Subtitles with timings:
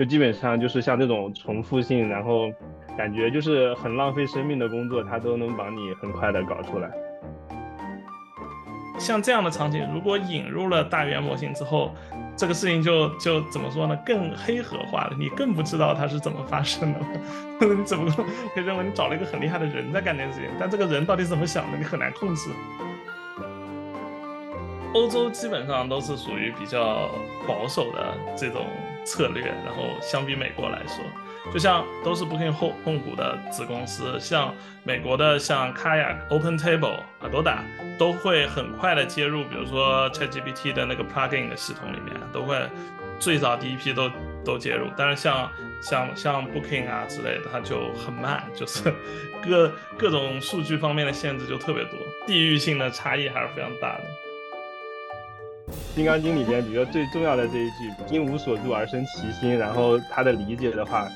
[0.00, 2.50] 就基本上就是像这种重复性，然后
[2.96, 6.90] 感觉就是很浪费生命的工作，它都能帮你很快的搞出来。
[8.98, 11.94] 像这样的场景，如果引入了大语言模型之后，
[12.34, 13.94] 这个事情就就怎么说呢？
[14.06, 16.98] 更黑盒化了，你更不知道它是怎么发生的。
[17.76, 18.10] 你怎么
[18.54, 20.48] 可以认为你找了一个很厉害的人在干这件事情？
[20.58, 22.48] 但这个人到底怎么想的，你很难控制。
[24.94, 27.10] 欧洲基本上都是属于比较
[27.46, 28.64] 保守的这种
[29.04, 31.04] 策略，然后相比美国来说。
[31.52, 37.60] 就像都是 Booking 控控股的子公司，像美国的像 Kayak、OpenTable、Agoda
[37.98, 42.60] 都会很快的接入，比如说 ChatGPT 的那个 plugin 的系统里面，都会
[43.18, 44.10] 最早第一批都
[44.44, 44.88] 都接入。
[44.96, 48.92] 但是像像像 Booking 啊之类的，它就很慢， 就是
[49.42, 54.04] 各各种数据方面的限制就特别多，地域性的差异还是非常大的。
[55.94, 61.08] 《金刚经》里边，比如说最重要的这一句“因无所住而生其心”，然后他的理解的话。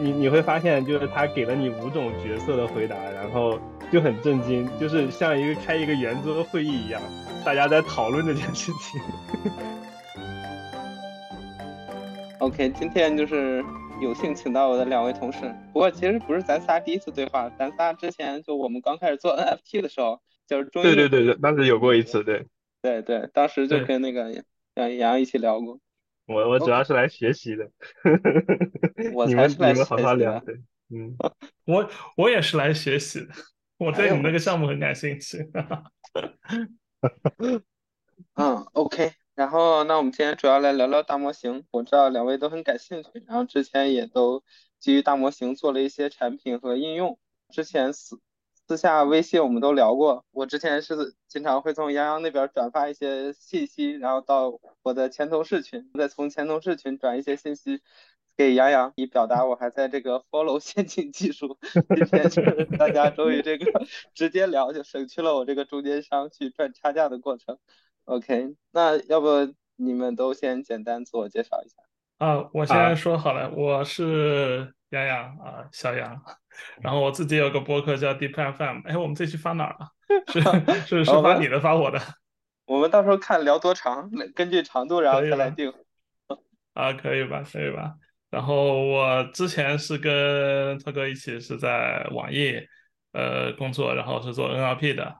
[0.00, 3.58] 你你会发现，就是他给了你五种角色的回答，然后
[3.90, 7.02] 就很震惊，就是像一个开一个圆桌会议一样，
[7.44, 9.00] 大家在讨论这件事情。
[12.38, 13.64] OK，今天就是
[14.00, 22.46] 有幸请到我的两位同事，不过其实不是咱仨第一次对话，咱仨之前就我们刚开始做 NFT 的时候，就是中对对对对，当时有过一次，对
[22.82, 24.30] 对对，当时就跟那个
[24.74, 25.78] 杨杨一起聊过。
[26.26, 27.70] 我我主要是来学习的，
[29.26, 30.54] 你们你们好好聊，对，
[30.90, 31.16] 嗯，
[31.66, 33.28] 我我也是来学习的，
[33.78, 35.38] 我对你们那个项目很感兴趣。
[38.34, 44.44] 嗯，OK，然后那我们今天主要来聊聊大模型，我知道两位都很感兴趣，然后之前也都
[44.78, 47.18] 基于大模型做了一些产品和应用，
[47.50, 48.20] 之前私
[48.68, 57.82] 私下微信我们都聊过，我之前是经常会从杨洋那边转发一些信息，然后到我的前同事群，再从前同事群转一些信息
[58.34, 61.58] 给杨洋，以表达我还在这个 follow 先进技术。
[61.94, 67.58] 今天就是大家终于这个直接聊，就省去了我这个中间商去赚差价的过程。
[68.04, 71.76] OK，那要不你们都先简单自我介绍一下。
[72.18, 76.22] 啊，我先说好了，我是杨洋啊，小杨。
[76.80, 79.88] 然后我自己有个博客叫 Deep FM，哎，我们这期发哪儿了？
[80.28, 80.40] 是
[80.86, 81.98] 是是发你的发我的？
[82.66, 85.72] 我们到时候看聊多长，根据长度然后再来定。
[86.74, 87.94] 啊，可以吧，可以吧。
[88.30, 92.54] 然后我之前是跟涛哥一起是在网易
[93.12, 95.16] 呃工作，然后是做 NLP 的，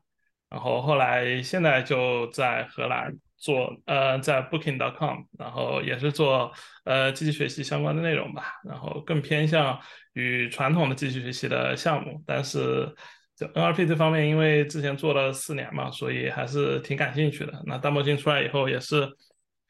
[0.49, 3.15] 然后后来现在就在荷兰。
[3.43, 6.53] 做呃，在 Booking.com，然后也是做
[6.85, 9.77] 呃机器学习相关的内容吧，然后更偏向
[10.13, 12.95] 于传统的机器学习的项目，但是
[13.37, 17.53] 就 NLP 这方面，因为之前做了四年嘛，所以还是挺感兴趣的。
[17.67, 19.11] 那大模型出来以后，也是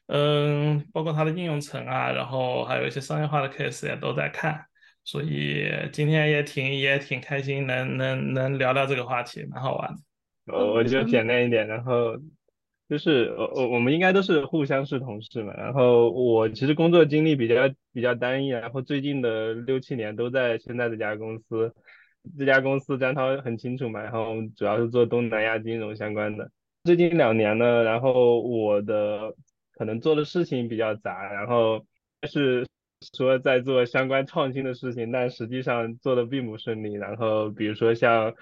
[0.05, 4.63] 嗯，包括它的应用层啊，然后还有一些商业化的 case 也都在看，
[5.03, 10.53] 所以今天也挺也挺开心，能能能聊聊这个话题，蛮好玩的。
[10.55, 12.15] 我我就简单一点，然后。
[12.93, 17.55] 就是我我我们应该都是互相是同事嘛，然后我其实工作经历比较
[17.91, 21.73] 比较单一，然后最近的六七年都在现在这家公司，
[22.37, 26.51] 这家公司张涛很清楚嘛，然后主要是做东南亚金融相关的。
[26.83, 29.33] 最近两年呢，然后我的
[29.71, 31.83] 可能做的事情比较杂，然后
[32.27, 32.63] 是
[33.17, 36.93] 说在做相关创新的事情，但实际上做的并不顺利。
[36.93, 38.35] 然后比如说像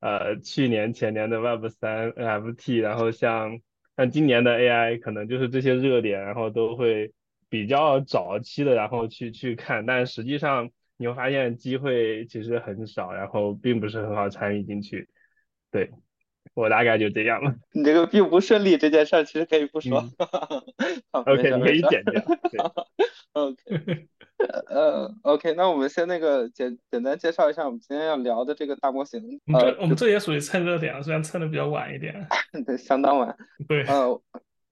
[0.00, 3.60] 呃去年前年的 Web 三 FT，然后像
[3.94, 7.12] 但今年的 AI 可能就是这些热点，然后都会
[7.48, 15.08] 比较早期的，然后去去看，但实际上你会发现机会其实很少，然后并不是很好参与进去。
[15.70, 15.90] 对
[16.54, 17.54] 我大概就这样了。
[17.72, 20.08] 你这个并不顺利这件事儿，其实可以不说。
[21.10, 22.22] OK，你可以剪掉。
[23.32, 24.08] OK。
[24.68, 29.40] 呃，OK，那我们先那个简简单介绍一下我们今天要聊的这个大模型。
[29.52, 32.26] 呃，我们这也属于蹭热点，虽然蹭的比较晚一点。
[32.66, 33.36] 对，相当晚。
[33.66, 33.84] 对。
[33.84, 34.20] 呃，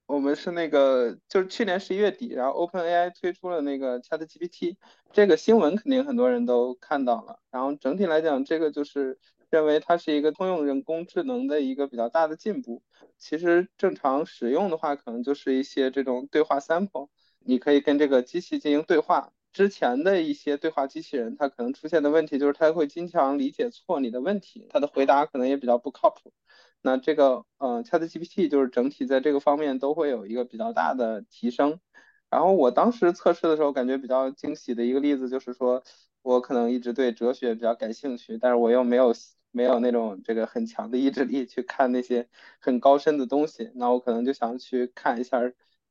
[0.05, 4.75] 我们是那个，就是去年十一月底，然后 OpenAI 推出了那个 ChatGPT，
[5.11, 7.39] 这个新闻肯定很多人都看到了。
[7.49, 9.17] 然后整体来讲，这个就是
[9.53, 12.81] 认为它是一个通用人工智能的一个比较大的进步。
[13.19, 17.09] 其实正常使用的话，可能就是一些这种对话 sample，
[17.39, 19.31] 你可以跟这个机器进行对话。
[19.51, 26.33] 之前的一些对话机器人，它可能出现的问题就是它会经常理解错你的问题，它的回答可能也比较不靠谱。
[26.81, 31.79] 那这个，呃，ChatGPT 就是整体在这个方面都会有一个比较大的提升。
[32.31, 35.83] 然后我当时测试的时候，感觉比较惊喜的一个例子就是说，
[36.23, 39.13] 我可能一直对哲学比较感兴趣，但是我又没有
[39.53, 42.27] 没有那种这个很强的意志力去看那些
[42.59, 45.39] 很高深的东西，那我可能就想去看一下。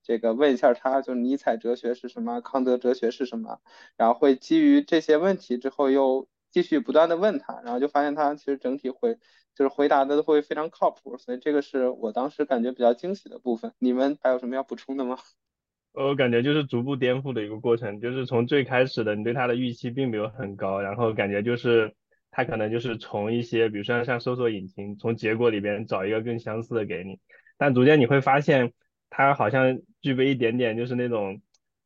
[0.05, 3.61] 这个问一下他，就尼采哲学是什么，康德哲学是什么，
[3.97, 9.15] 然后会基于这些问题之后又继续不断的问他，然后就发现他其实整体回
[9.55, 13.75] 就是回答的都会非常靠谱，所以这个是我当时感觉比较惊喜的部分。
[13.79, 15.17] 你们还有什么要补充的吗？
[15.95, 21.95] 我感觉就是逐步颠覆的一个过程，就是从最开始的你对他的预期并没有很高，然后感觉就是
[22.33, 27.21] 他可能就是从一些比如说像搜索引擎，从结果里边找一个更相似的给你，
[27.57, 28.73] 但逐渐你会发现
[29.11, 31.41] 他好像具备一点点就是那种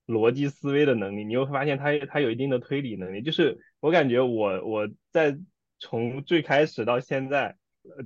[0.07, 5.37] 逻辑思维的能力，你会发现他他有一定的推理能力，就是我感觉我我在
[5.81, 7.57] 从最开始到现在，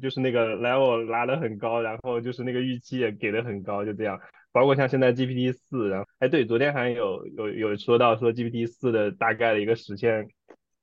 [0.00, 4.18] 就是那个 level 拉得很高，然后就是那个预期也给的很高，就这样。
[4.52, 10.26] 包括像现在 GPT 四，然后哎对，昨天还有有有说到说 GPT 四的大概的一个实现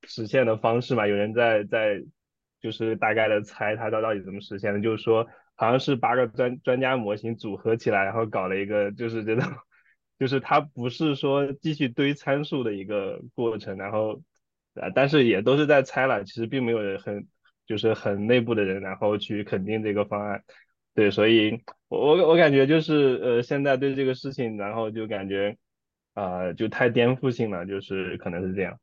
[0.08, 2.02] 实现的方式嘛，有人在在
[2.60, 9.44] 就是大概的猜它到到底怎么实现的，就是说好像是八个专专家模型组合起来，然后搞了一个就是这种，
[10.18, 14.22] 就是它不是说继续堆参数的一个过程，然后
[14.74, 17.28] 啊但是也都是在猜了，其实并没有很
[17.66, 20.44] 就是很内部的人然后去肯定这个方案。
[20.96, 25.56] 对，所以我我我感觉就是呃，现在对这个事情，然后就感觉
[26.16, 28.80] 啊，就太颠覆性了，就是可能是这样。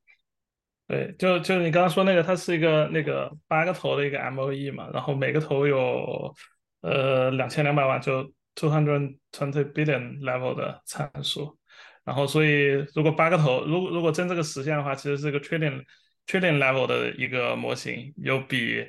[0.86, 6.34] 对，就就你刚刚说那个，它是一个那个八个头的一个 M O E 嘛，然后每个头有
[6.82, 8.22] 呃两千两百万，就
[8.54, 11.58] two hundred twenty billion level 的参数，
[12.04, 15.82] 然后所以如果八个头，如果如果真这个实现的话，其实是一个 trillion
[16.26, 18.86] trillion level 的一个模型，有比。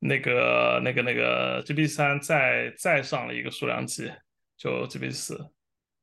[0.00, 4.08] 那个、那个、那个 GPT 三再再上了一个数量级，
[4.56, 5.36] 就 GPT 四，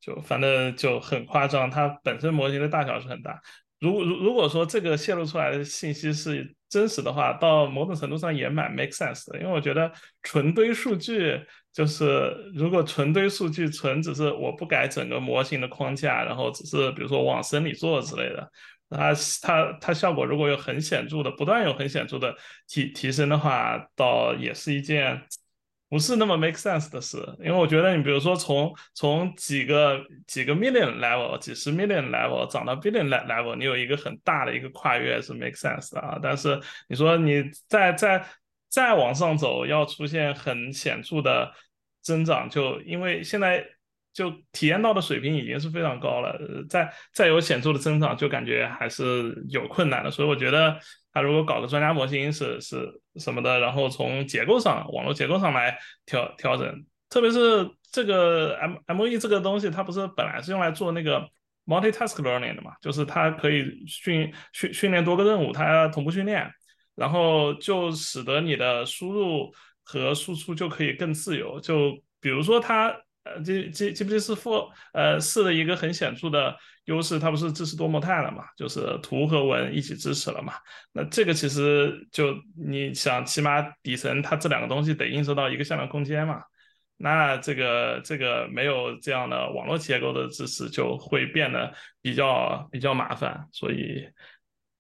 [0.01, 1.71] 就反正就很夸张。
[1.71, 3.39] 它本身模型的大小是很大。
[3.80, 9.39] 如果如如果说这个泄露出来的信息是真实的话，到某种程度上也蛮 make sense 的。
[9.39, 9.92] 因为我觉得
[10.24, 11.39] 纯堆数据
[11.74, 18.50] 就是，如果纯堆数据，纯只是我不改整个模型的框架，然后只是比如说往深里做之类的。
[18.89, 22.33] 它它它效果如果有很显著的，不断有很显著的
[22.68, 25.22] 提提升的话，倒也是一件
[25.95, 27.18] 不是那么 make sense 的事。
[27.39, 36.19] 因为我觉得你比如说从从几个几个 million level，几十 million level 涨到 billion level，你有一个很大的一个跨越是 make sense 的啊。
[36.21, 36.59] 但是
[36.89, 38.25] 你说你再再
[38.68, 41.50] 再往上走，要出现很显著的
[42.01, 43.65] 增长，就因为现在。
[44.15, 46.39] 就体验到的水平已经是非常高了，
[46.69, 50.09] 再再有显著的增长，就感觉还是有困难的。
[50.09, 50.79] 所以我觉得，
[51.12, 61.19] 他如果搞个专家模型是是什么的，然后从结构上、网络结构上来调调整，特别是这个 M M E 这个东西，它不是本来是用来做那个
[61.65, 66.50] multi-task learning 的嘛，就是它可以训训训练多个任务，它同步训练，
[66.95, 69.53] 然后就使得你的输入
[69.83, 71.59] 和输出就可以更自由。
[71.59, 71.91] 就
[72.21, 72.95] 比如说它。
[73.25, 76.56] 呃，G G G P T 四 Four 呃四的一个很显著的
[76.86, 78.45] 优势，它不是支持多模态了嘛？
[78.56, 80.54] 就是图和文一起支持了嘛？
[80.94, 86.39] 那这个其实就你想，起码底层它这两个东西得映射到一个向量空间嘛？
[86.98, 91.74] 那这个这个没有这样的网络结构的支持，就会变得
[92.04, 94.07] 比较比较麻烦，所以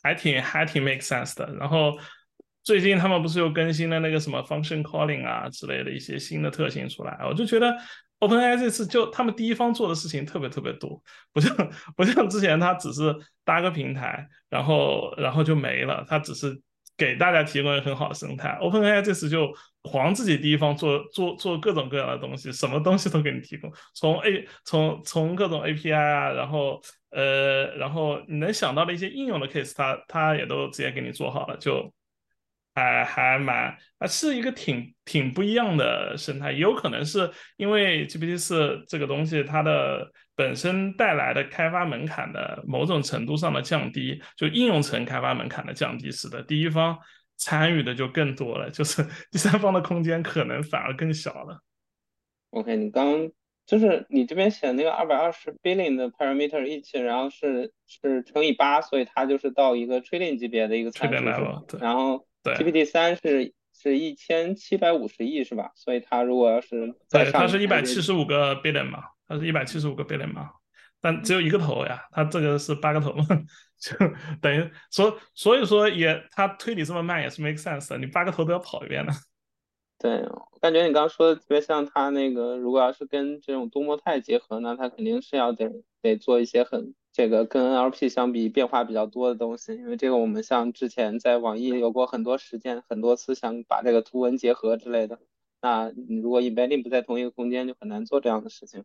[0.03, 1.51] 还挺还挺 make sense 的。
[1.55, 1.97] 然后
[2.63, 7.75] 最近他们不是又更新了那个什么 function calling 啊之类的一些新的特性出来，我就觉得。
[8.19, 11.01] OpenAI 这次就他们第一方做的事情特别特别多，
[11.33, 16.59] 不像不像之前他只是搭个平台，然后然后就没了，他只是
[16.97, 18.57] 给大家提供一个很好的生态。
[18.61, 31.93] OpenAI 这次就狂自己第一方做做做各种各样的东西，什么东西都给你提供，从 A 从从各种 API 啊，然后呃然后你能想到的一些应用的 case，它它也都直接给你做好了，就。
[32.75, 46.99] 还还蛮啊，是一个挺挺不一样的生态，也有可能是因为 GPT 四这个东西它的本身带来的开发门槛的某种程度上的降低，就应用层开发门槛的降低，使得第一方
[47.37, 49.01] 参与的就更多了，就是
[49.31, 51.61] 第三方的空间可能反而更小了。
[52.49, 53.31] OK，你刚
[53.65, 62.27] 就是你这边写那个二百二十 billion 的 parameter 一起，然后是是乘以八，所以它就是到一个 trillion 级别的一个参数，然后。
[62.53, 65.71] GPT 三是是一千七百五十亿是吧？
[65.75, 70.49] 所以它如果要是对，它是一百七十五个 billion 嘛，它是一百七十五个 billion 嘛，
[71.01, 73.25] 但只有一个头呀，它这个是八个头嘛，
[73.79, 73.95] 就
[74.41, 79.11] 等于所所以说也它推理这么慢也是 make sense 的，你八个头都要跑一遍呢。
[79.97, 85.71] 对，我感觉你刚刚说的特别像它那个，如果要是跟这种多模态结合呢，它肯定是要得
[86.01, 86.93] 得做一些很。
[87.15, 95.17] 这个跟 NLP 相比变化比较多的东西，因为这个我们像之前在网易有过很多实践，很多次想把这个图文结合之类的。
[95.61, 98.83] 那你如果 embedding 不在同一个空间，就很难做这样的事情。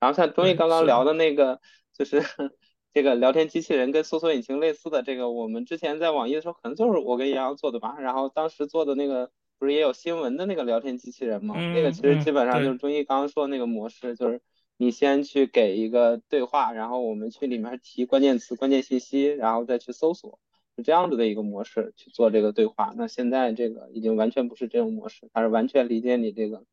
[0.00, 1.62] 然后像钟毅刚刚聊的那个，
[1.94, 2.20] 就是
[2.92, 7.96] 这个聊天机器人跟搜索引擎类似的这个，我们之前在网易的时候，可能就是我跟杨洋做的吧。
[7.98, 11.54] 然后当时做的那个不是也有新闻的那个聊天机器人吗？
[11.72, 14.42] 那个其实基本上就是中医刚刚说的那个模式，就是
[14.82, 20.40] 你先去给一个对话，然后我们去里面提关键词、关键信息，然后再去搜索，
[20.76, 22.92] 是这样子的一个模式去做这个对话。
[22.96, 26.64] 那现在这个已经完全不是这种模式，它是完全理解你这个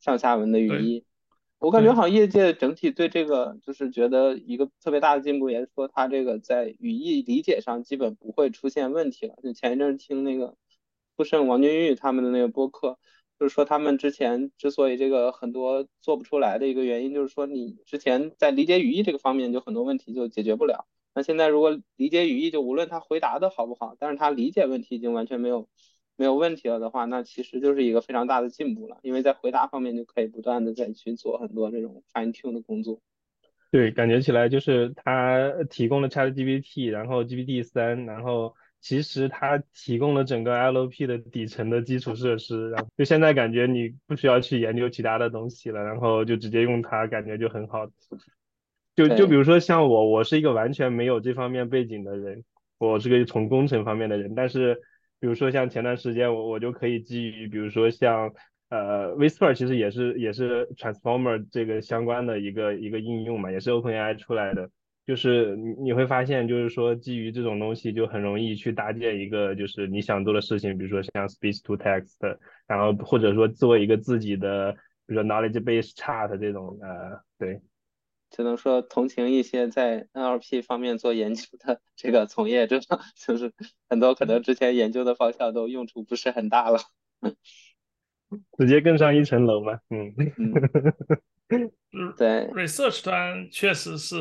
[0.00, 1.04] 上下文的语义。
[1.58, 9.34] 我感觉好像业界整体对这个就是觉得一个特别大的进步，也是说它这个在语义理解上基本不会出现问题了。
[9.42, 10.56] 就前一阵听那个
[11.18, 12.98] 富盛王俊玉他们的那个播客，
[13.38, 20.86] 就是说他们之前之所以这个很多做不出来的一个原因，就是说你之前在理解语义这个方面就很多问题就解决不了。
[21.14, 25.68] 那现在如果理解语义，就无论他回答的好不好，但是他理解问题已经完全没有。
[26.20, 33.00] 没有问题了的话，那其实就是一个非常大的进步了，因为在回答方面就可以不断的再去做很多这种 fine tune 的工作。
[33.70, 47.86] 对，感觉起来就是他提供了 ChatGPT，然后 GPT 三，然后其实它提供了整个 LP 的底层的基础设施，然后就现在感觉你不需要去研究其他的东西了，然后就直接用它，感觉就很好。
[48.94, 52.44] 就就比如说像我，我是一个完全没有这方面背景的人，
[52.78, 54.80] 我是个从工程方面的人，但是。
[55.20, 58.32] 比如说像前段时间我我就可以基于比如说像
[58.68, 64.70] 呃 Whisper 其实也是也是 Transformer 这个相关的一个一个应用嘛，也是 OpenAI 出来的，
[65.08, 72.36] 就是你你会发现就是说基于这种东西就很容易去搭建一个就是你想做的事情，比如说像 Speech to Text，
[72.66, 74.72] 然后或者说做一个自己的
[75.06, 77.62] 比如说 Knowledge Base Chart 这种呃对。
[78.30, 82.78] 只能说同情一些在 NLP 方面做研究的这个从业者，
[83.16, 83.54] 就是
[83.88, 86.78] 很多可能之前研究的方向都用处不是很大了，
[88.58, 89.80] 直接更上一层楼嘛。
[89.88, 90.52] 嗯嗯，
[92.16, 94.16] 对，research 端确实是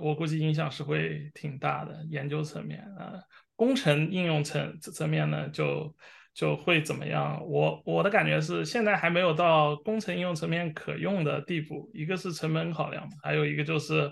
[0.00, 3.14] 我估计影响是会挺大的，研究层面啊，
[3.54, 5.94] 工程应用层层面呢就。
[6.32, 7.44] 就会怎么样？
[7.44, 11.90] 我我的感觉是，现在还没有到工程应用层面可用的地步。
[11.92, 14.10] 一个是成本考量，还有一个就是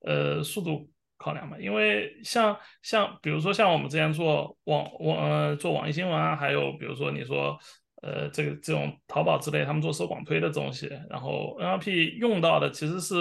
[0.00, 1.56] 呃速度考量嘛。
[1.60, 7.56] 因为像像比如说像我们之前做网网做网易新闻啊，还有比如说你说
[8.02, 13.16] 呃这个这种淘宝之类，他们做搜广推的东西，然后 NLP 用到的其实是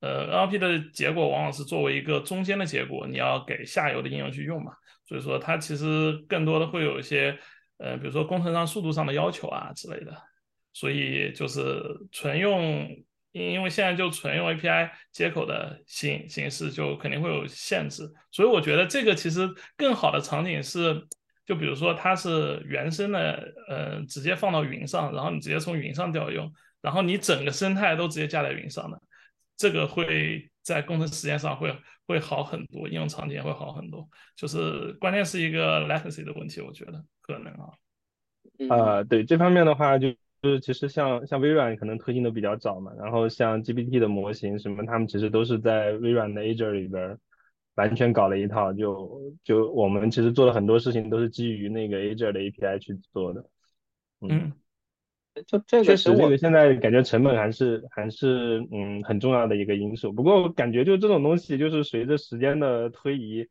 [0.00, 4.72] 呃 NLP 的结果往往是作为一个中间的结果，你要给下游的应用去用嘛。
[5.06, 7.38] 所以说它其实更多的会有一些。
[7.80, 10.12] 呃，比如说工程上速度上的要求啊之类的，
[10.72, 12.88] 所以就是纯用，
[13.30, 18.02] 因因为现在就纯用 API 接口的形形式，就肯定会有限制。
[18.32, 21.06] 所以我觉得这个其实更好的场景是，
[21.48, 26.52] 就比如说它是原生的，呃，直接放到云上，然后你直接从云上调用，
[26.82, 29.00] 然后你整个生态都直接架在云上的，
[29.56, 31.74] 这个会在工程时间上会
[32.06, 34.06] 会好很多，应用场景会好很多。
[34.36, 37.02] 就是关键是一个 latency 的问题，我觉得。
[37.22, 37.68] 可能啊，
[38.68, 47.18] 呃，对这方面的话，就是其实像像微软可能推进的比较早嘛，然后像 GPT 的模型什么，他们其实都是在微软的 Azure 里边
[47.78, 53.48] 完全搞了一套，就就我们其实做了很多事情都是基于那个 Azure 的 API 去做的。
[54.20, 54.52] 嗯，
[55.46, 60.12] 就这个确实，这个现在感觉成本还是还是嗯很重要的一个因素。
[60.12, 63.48] 不过感觉就这种东西，就是随着时间的推移。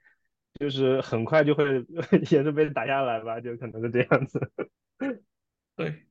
[0.60, 1.86] 就是很快就会
[2.32, 4.40] 也是被打下来吧，就可能是这样子。
[5.76, 6.08] 对，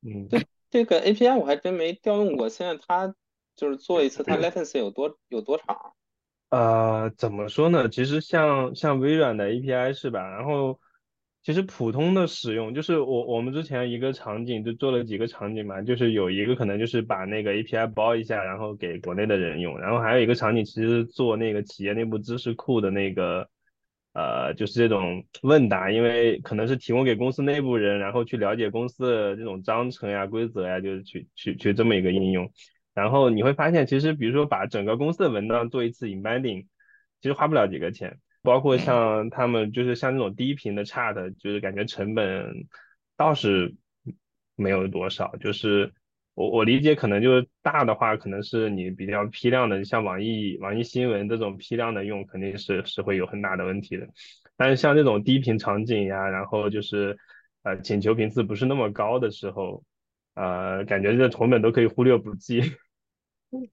[0.00, 0.38] 嗯，这
[0.70, 2.48] 这个 API 我还真没调用过。
[2.48, 3.14] 现在它
[3.56, 5.92] 就是做一次，它 latency 有多有多长？
[6.50, 7.88] 呃，怎么说呢？
[7.88, 10.28] 其实像像微软的 API 是吧？
[10.28, 10.78] 然后
[11.42, 23.48] 其实普通的使用，就是我我们之前一个场景就做了几个场景嘛，就是有一个可能就是把那个 API 包一下，然后给国内的人用，然后还有一个场景其实做那个企业内部知识库的那个。
[24.12, 32.50] 呃，就是这种问答，因为可能是提供给公司内部人，然后去了解公司的这种章程呀、规则呀，就是去去去这么一个应用。
[33.00, 36.66] 然后你会发现，其实比如说把整个公司的文档做一次 embedding，
[37.20, 38.18] 其实花不了几个钱。
[38.42, 42.66] 包括像他们就是像这种低频的 chat，就是感觉成本
[43.16, 43.74] 倒是
[44.56, 45.92] 没有多少，就是。
[46.34, 54.08] 我我理解可能就是大的话，可能是你比较批量的，像网易网易新闻这种批量的用，肯定是是会有很大的问题的。
[54.56, 57.18] 但是像这种低频场景呀，然后就是
[57.62, 59.84] 呃请求频次不是那么高的时候，
[60.34, 62.62] 呃感觉这成本都可以忽略不计。
[63.50, 63.68] 嗯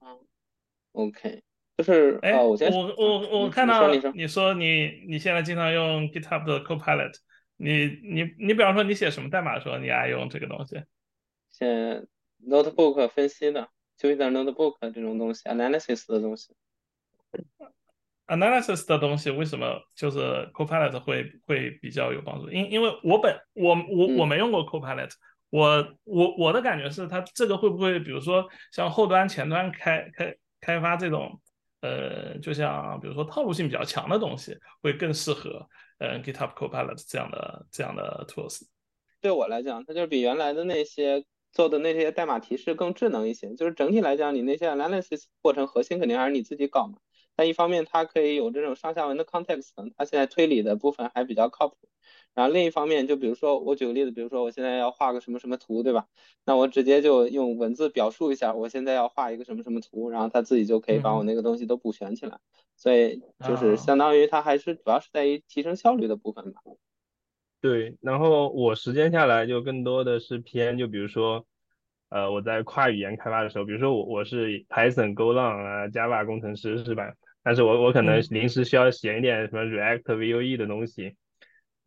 [0.92, 1.42] ，OK，
[1.76, 7.14] 就是哎，我我我我看到你说你你现在经常用 GitHub 的 Copilot，
[7.56, 10.82] 你你你比方说你写什么代码的时候，你爱用这个东西？
[11.50, 12.04] 写。
[12.40, 13.68] notebook 分析的
[13.98, 16.54] ，Jupyter Notebook 这种东西，analysis 的东西。
[18.28, 20.20] analysis 的东西为什么就是
[20.54, 22.48] Copilot 会会比较有帮助？
[22.48, 25.10] 因因为我本我我我没用过 Copilot，
[25.50, 31.40] 我我我的感觉是它这个会不会比如说像后端前端开开开发这种
[31.80, 38.62] 呃，就像比如说套路性比较强的东西，会更适合呃 GitHub Copilot 这样的这样的 tools。
[39.20, 43.54] 对我来讲，它就是比原来的那些做的那些代码提示更智能一些。
[43.54, 46.98] 就是整体来讲，你那些 analysis 过程核心肯定还是你自己搞嘛。
[47.36, 51.76] 但一方面，它可以有这种上下文的 context，它现在推理的部分还比较靠谱。
[52.38, 56.06] 然后另一方面，就比如说我举个例子，比如说我现在要画个什么什么图，对吧？
[56.44, 62.38] 那我直接就用文字表述一下，我现在要画一个什么什么图，然后它自己就可以把我那个东西都补全起来。
[62.76, 66.60] 所以就是相当于它还是主要是在于提升效率的部分吧。
[67.60, 71.44] 对，然后我实践下来就更多的是偏，就比如说。
[72.10, 77.12] 呃，我在跨语言开发的时候，比如说我我是 Python、GoLang 啊、Java 工程师是吧？
[77.42, 81.16] 但是我我可能临时需要写一点什么 React、Vue 的东西，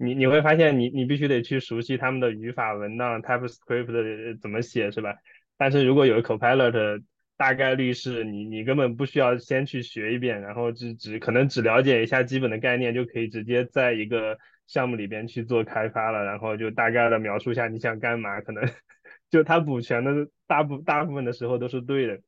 [0.02, 5.16] 你你会发现你你必须得去熟悉他们的语法、文档、TypeScript 怎么写是吧？
[5.58, 7.04] 但是如果有 Copilot，
[7.38, 18.64] 大概率是你你根本不需要先去学一遍，然后只只可能只了解一下基本的概念就可以直接在一个项目里边去做开发了，然后就大概的描述一下你想干嘛，可能。
[19.32, 22.20] 就他补全的大部大部分的时候都是对的，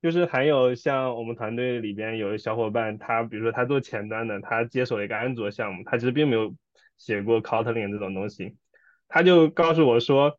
[0.00, 6.54] 就是还有像我们团队里边有小伙伴，他比如说他做前端的，他接手了一个安卓项目，他其实并没有
[6.98, 8.56] 写过 Kotlin 这种东西，
[9.08, 10.38] 他就告诉我说，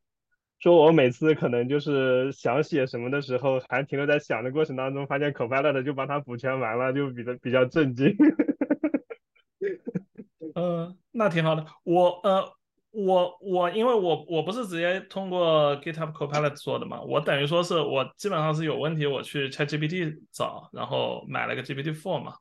[0.60, 8.16] 说我每次可能就是想写什么的时候，还停留在想的过程当中，发现 Copilot 就帮他补全完了，就比较比较震惊。
[10.54, 12.54] 嗯，那挺好的，我呃。
[12.92, 22.34] 我我因为我我不是直接通过 GitHub Copilot 做的嘛，我等于说是我基本上是有问题我去 ChatGPT 找，然后买了个 GPT-4 嘛。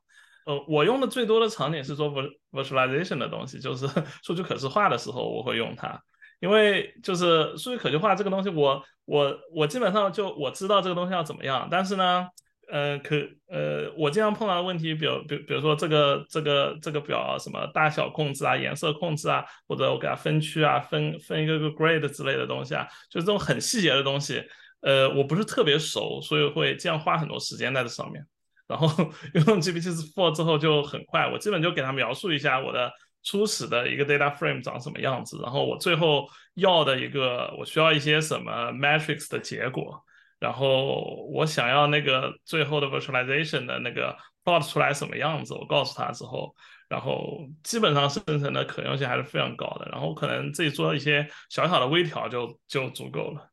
[0.49, 2.11] 呃，我用的最多的场景是做
[2.51, 3.85] virtualization 的东西，就是
[4.25, 6.01] 数据可视化的时候我会用它，
[6.39, 12.27] 因为就是数据可视化这个东西，我我我基本上就我知道这个东西要怎么样，但是呢。
[12.71, 13.15] 呃，可
[13.47, 24.43] 呃，我经常碰到的问题，比如，比比如说这个这个这个表什么大小控制啊，颜色控制啊，或者我给它分区啊，分分一个个 grade 之类的东西啊，就是这种很细节的东西，
[24.81, 28.23] 呃，我不是特别熟，所以会这样花很多时间在这上面。
[28.69, 28.87] 然后
[29.33, 32.89] 用 GPT-4 之后就很快，我基本就给他描述一下我的
[33.23, 40.01] 初始的一个 data frame 长什么样子，然后我最后要的一个我需要一些什么 matrix 的结果。
[40.39, 46.55] 然后我想要那个最后的 virtualization 的那个 plot 出来什么样子，我告诉他之后，
[46.87, 49.89] 然后基本上生成的可用性还是非常高的。
[49.91, 53.49] 然后可能自己做一些小小的微调就就足够了。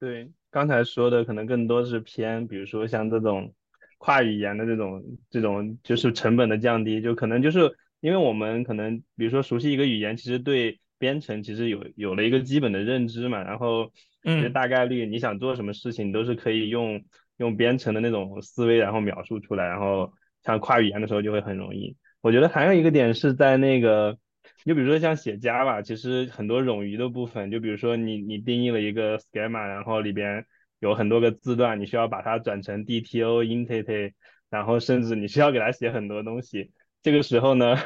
[0.00, 3.54] 对，刚才说的可能更多是偏，比如说像这种
[3.98, 13.92] 跨语言的这种这种就是成本的降低，就可能就是因为我们可能比如说熟悉一个语言，其实对编程其实有有了一个基本的认知嘛，然后。
[14.28, 17.04] 其实大概率你想做什么事情都是可以用
[17.36, 21.96] 用编程的那种思维，然后描述出来，然后像跨语言的时候就会很容易。
[22.22, 24.18] 我觉得还有一个点是在那个，
[24.64, 30.44] 就比如说像写 Java，其实很多冗余的部分，就比如说你你定义了一个 schema，然后里边
[30.78, 34.12] 有很多个字段，你需要把它转成 DTO、Entity，
[34.50, 37.76] 然后甚至你需要给它写很多东西，这个时候呢。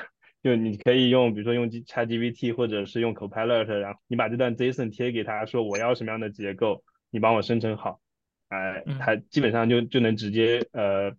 [0.42, 8.00] 就你可以用，比如说用 ChatGPT 或者是用 Copilot，然后你把这段 JSON 贴给他说我要什么样的结构，你帮我生成好，
[8.48, 11.12] 哎，它基本上就就能直接呃，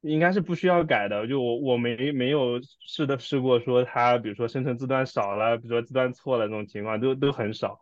[0.00, 1.28] 应该是不需要改的。
[1.28, 7.78] 就我我没没有试的试过说它，比如说生成字段少了，比如说字段错了这种情况都都很少，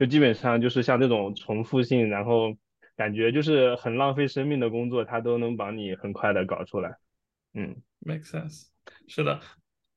[0.00, 2.56] 就基本上就是像这种重复性，然后
[2.96, 6.96] 感觉就是很浪费生命的工作，它都能帮你很快的搞出来。
[7.52, 8.68] 嗯，make sense，
[9.06, 9.38] 是的。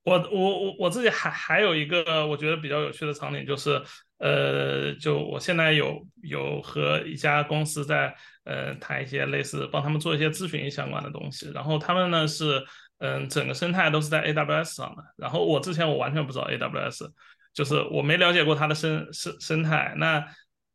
[0.04, 3.80] 我我我我自己还还有一个我觉得比较有趣的场景，就是
[4.18, 8.14] 呃，就我现在有有和一家公司在
[8.44, 12.62] 呃谈一些类似帮他们做一些咨询相关的东西，然后他们呢是
[12.98, 17.10] 嗯整个生态都是在 AWS 上的，然后我之前我完全不知道 AWS，
[17.54, 20.22] 就是我没了解过它的生生生态，那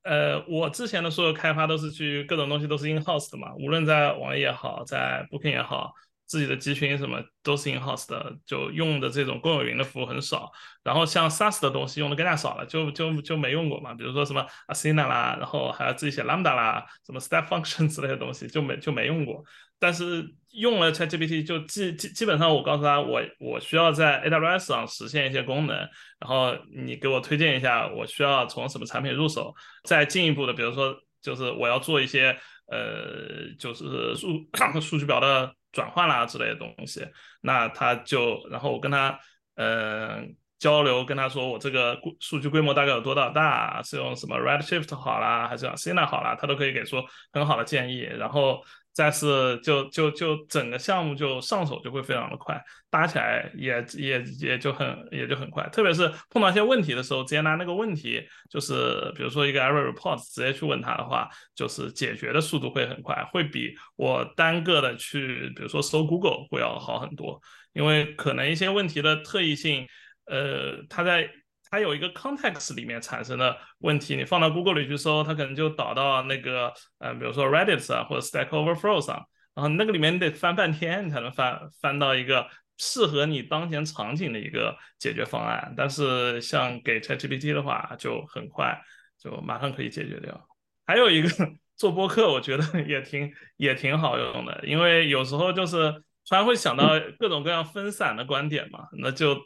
[0.03, 5.93] 呃我之前的所有开发都是去各种东西都是 in house 的嘛，无论在网页也好，在 Booking 也好。
[6.29, 10.51] 自己的集群什么都是 in house 的，就用的这种公有云的服务很少。
[10.83, 13.95] 然后像 SaaS 的东西用的更加少了，就就就没用过嘛。
[13.95, 19.43] 比如说什么 Athena 啦，然后还要自己写 Lambda 啦，什么 Step Function 之类的东西就没就没用过。
[19.79, 25.75] 但是用了 ChatGPT 就基基基本上我告诉他我我需要在 AWS 上实现一些功能，
[26.19, 29.51] 然后你给我推荐一下我需要从什么产品入手，
[29.83, 32.37] 再进一步的，比如说就是我要做一些。
[32.71, 34.47] 呃，就是数
[34.79, 37.05] 数据表的转换啦之类的东西。
[37.41, 39.19] 那他就，然后我跟他，
[39.55, 40.36] 嗯。
[40.60, 46.97] 交流跟他说，我这个数据规模大概有多大大，是用什么 Redshift 好啦，还是用 s i n a 好啦，他都可以给出
[47.32, 47.99] 很好的建议。
[48.01, 48.62] 然后
[48.93, 55.67] 再是就就就整个项目就上手就会非常的快，搭起来也也也就很也就很快。
[55.69, 67.41] 特别是碰到一些问题的时候，直接拿那个问题，就是比如说一个 error report，直接去问他的话，就是解决的速度会很快，会比我单个的去比如说搜 Google 会要好很多，
[67.73, 69.88] 因为可能一些问题的特异性。
[70.32, 71.28] 呃，它在
[71.71, 82.47] 它有一个 context 里面产生的问题，你放到 Google 里去搜，它可能就导到那个，呃，比如说 Reddit 啊或者 Stack Overflow 上，然后那个里面你得翻半天，你才能翻翻到一个
[82.79, 85.71] 适合你当前场景的一个解决方案。
[85.77, 88.82] 但是像给 ChatGPT 的话，就很快
[89.21, 90.47] 就马上可以解决掉。
[90.88, 91.29] 还有一个
[91.77, 95.91] 做播客，我觉得也挺也挺好用的，因为有时候就是
[96.27, 99.38] 突然会想到各种各样分散的观点嘛，那就。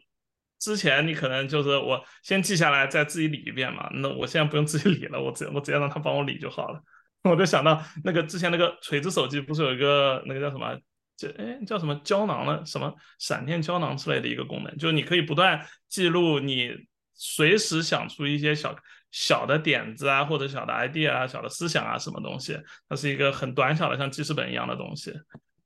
[0.64, 3.90] 之前你可能就是我先记下来，再自己理一遍嘛。
[3.96, 6.82] 那我现在不用自己理了，我直我直接让他帮我理就好了。
[7.24, 10.74] 我就想到那个之前那个锤子手机不是有一个那个叫什么，
[11.18, 16.72] 叫哎叫什么胶囊的什么闪电胶囊之类的一个功能，就是你可以不断记录你
[17.14, 18.74] 随时想出一些小
[19.12, 25.12] 小的点子啊，或者小的 idea 啊，小的思想啊，什么东西，它是一个很短小的像记事本一样的东西，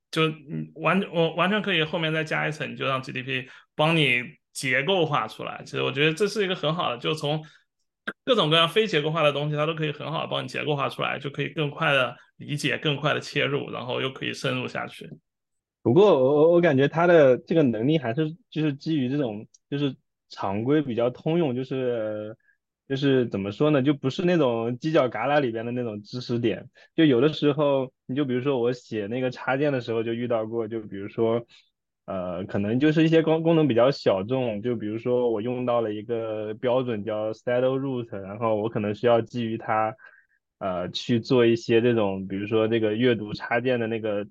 [0.09, 0.33] 就
[0.73, 4.36] 完我完全可以后面再加一层，你就让 GDP 帮你。
[4.57, 7.45] 结构化出来，其实我觉得这是一个很好的，就从
[8.25, 15.07] 各种各样非结构化的东西，它都可以很好的帮你结构化出来，就可以更快的理解，更快的切入，然后又可以深入下去。
[15.83, 19.95] 不过我我感觉它的这个能力还是就是基于这种就是
[20.29, 22.35] 常规比较通用，就是
[22.89, 26.67] 就是怎么说呢，就不是那种犄角旮旯里边的那种知识点。
[26.95, 31.45] 就有的时候，你就比如说我写那个插件的时候就遇到过，就比如说。
[32.07, 39.93] 呃，可能就是一些功功能比较小众，就比如说我用到了一个标准叫 saddle root，然后我可能需要基于它，
[40.59, 44.25] 呃，去做一些这种，比如说这个阅读插件的那个，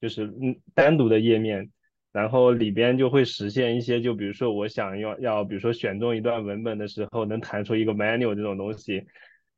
[0.00, 1.68] 就是嗯单独的页面，
[2.12, 9.04] 然后里边就会实现一些，就比如说我想要要，比如说选中一段文本的时候，能弹出一个 menu 这种东西。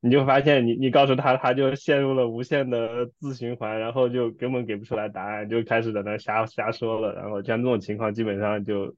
[0.04, 7.14] 你就发现，你你告诉他，他就陷入了无限的自循环，然后就根本给不出来答案，就开始在那瞎瞎说了。
[7.14, 8.94] 然后像这种情况，基本上就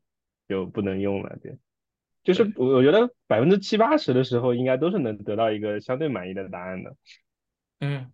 [0.49, 1.37] 就不能用了。
[1.41, 1.57] 对，
[2.25, 6.97] 就是我我觉得百分之七八十的时候，应该都是能得到一个相对满意的答案的。
[7.79, 8.13] 嗯，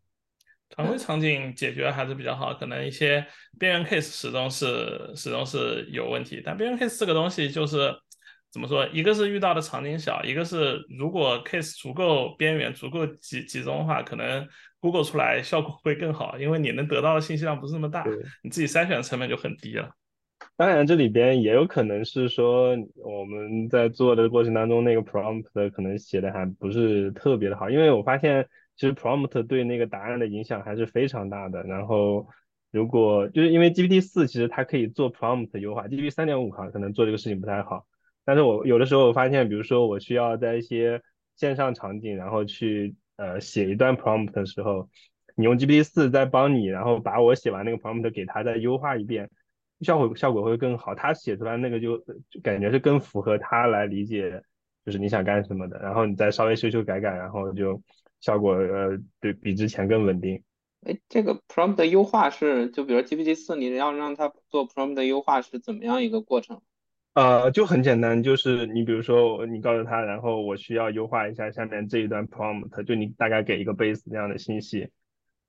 [0.68, 3.26] 常规场景解决还是比较好，可能一些
[3.58, 6.42] 边缘 case 始终是始终是有问题。
[6.44, 7.90] 但边缘 case 这个东西就是。
[8.52, 8.86] 怎么说？
[8.92, 14.46] 一个是遇到的场景小，一个是如果 case 足够边缘、足够集集中的话，可能
[14.78, 18.04] Google 出来效果会更好，因为你能得到的信息量不是那么大，
[18.42, 19.90] 你自己筛选的成本就很低了。
[20.56, 31.62] 当然，这里边也有可能是说我们在做的过程当中，那个 prompt 可能写的还不是特别的好，因为我发现其实 prompt 对那个答案的影响还是非常大的。
[31.62, 32.28] 然后
[32.70, 37.86] 如果就是因为 GPT 四其实它可以做 prompt 优化，GPT 三点五可能做这个事情不太好。
[38.24, 41.02] 但是我有的时候我发现，比如说我需要在一些
[41.36, 44.88] 线上场景，然后去呃写一段 prompt 的时候，
[45.34, 49.30] 你用 GPT 四在帮你，然后把我写完那个 prompt 给他再优化一遍，
[49.80, 50.94] 效果效果会更好。
[50.94, 51.98] 他写出来那个就
[52.30, 54.42] 就感觉是更符合他来理解，
[54.84, 55.78] 就是你想干什么的。
[55.80, 57.82] 然后你再稍微修修改改，然后就
[58.20, 60.42] 效果呃对比之前更稳定。
[60.86, 66.60] 哎，这个 prompt 的优化是就比如 GPT 四，你要让它做 prompt 的优化是怎么样一个过程？
[67.14, 74.88] 呃，就很简单，就是你比如说，你告诉他，然后我需要优化一下下面这一段 prompt，就你大概给一个 base 这样的信息，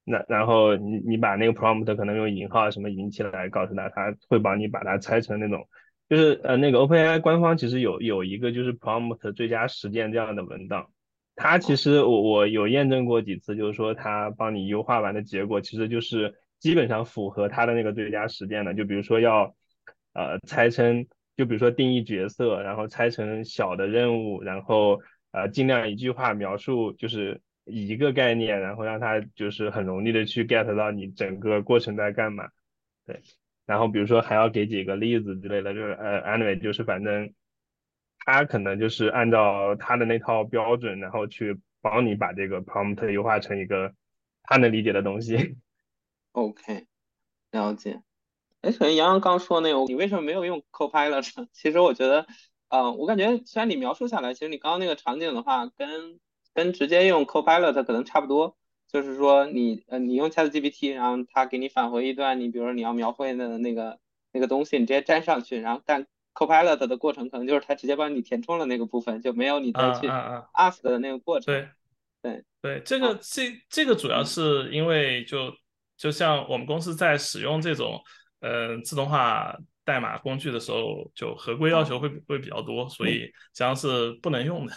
[0.03, 5.65] 那然后你你把那个 prompt 可能用引号什么引起来告诉他，他会帮你把它拆成那种，
[6.09, 10.89] 就是呃那个 OpenAI 官方其实有有一个就是 prompt 最佳实践这样的文档，
[11.37, 19.55] 它其实我我有验证过几次，就是说它帮你优化完的结果其实就是基本上符合它的那个最佳实践的，就比如说要
[20.11, 21.07] 呃拆成。
[21.35, 32.49] 就比如说定义角色，然后拆成小的任务，然后呃尽量一句话描述，就是一个概念，然后让它就是很容易的去 get 到你整个过程在干嘛。
[33.05, 33.21] 对，
[33.65, 37.33] 然后比如说还要给几个例子之类的，就是呃 anyway 就是反正
[38.19, 43.93] 他可能就是按照他的那套标准，然后去帮你把这个 prompt 优化成一个
[44.43, 45.57] 他能理解的东西。
[46.33, 46.85] OK，
[47.51, 48.01] 了解。
[48.63, 51.47] 哎，首先杨洋刚说那个，你为什么没有用 Copilot？
[51.51, 52.25] 其实我觉得，
[52.69, 56.17] 呃，我感觉虽然你描述下来，其实你刚刚那个场景的话，跟
[56.53, 58.55] 跟直接用 Copilot 可能差不多，
[58.89, 63.99] 就是说你呃你用 ChatGPT，然后它给你返回一段你比如说你要描绘的那个
[64.31, 70.07] 那个东西，你直接粘上去，然后但 Copilot 的过程可能就是它直接帮你填充了那个部分，就没有你再去
[70.53, 71.53] ask 的那个过程。
[71.53, 71.67] 对
[72.21, 75.51] 对对，这个这这个主要是因为就
[75.97, 78.01] 就像我们公司在使用这种
[78.43, 84.73] 呃自动化代码工具的时候，就合规要求会会比较多，所以实际上是不能用的，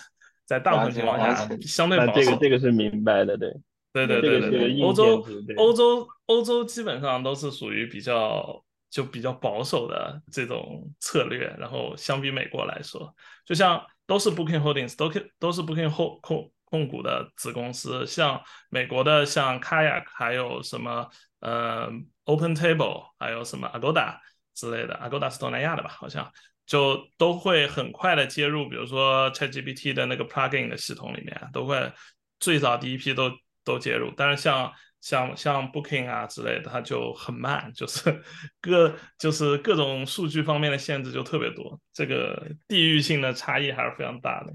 [0.47, 2.23] 在大部分情况下相对保守。
[2.23, 3.53] 这个这个是明白的，对。
[3.93, 5.27] 对对对对，欧洲
[5.57, 13.11] 欧洲欧洲基本上都是属于比较就比较保守的这种策略，然后相比美国来说，
[13.47, 21.09] 就像都是 Booking Holdings，都都是 Booking 控控控股的子公司，像美国的像 Kayak，还有什么
[21.47, 21.91] 呃
[22.25, 24.19] Open Table，还有什么 Agoda
[24.55, 25.89] 之类的，Agoda 是东南亚的吧？
[25.91, 26.31] 好像
[26.67, 31.93] 就都会很快的接入，比如说 ChatGPT 的那个 Plugin 的系统里面，都会
[32.41, 33.31] 最早第一批都。
[33.67, 38.23] 都接入，但是像像像 Booking 啊之类的，它就很慢，就是
[38.63, 44.53] 各就是各种数据方面的限制就特别多，这个地域性的差异还是非常大的。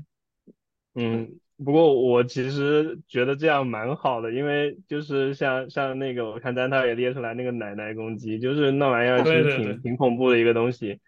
[0.95, 1.29] 嗯，
[1.63, 10.99] 不过我其实觉得这样蛮好的，因为就是像像那个我看单套也列出来那个奶奶攻击，就是那玩意儿是挺挺恐怖的一个东西，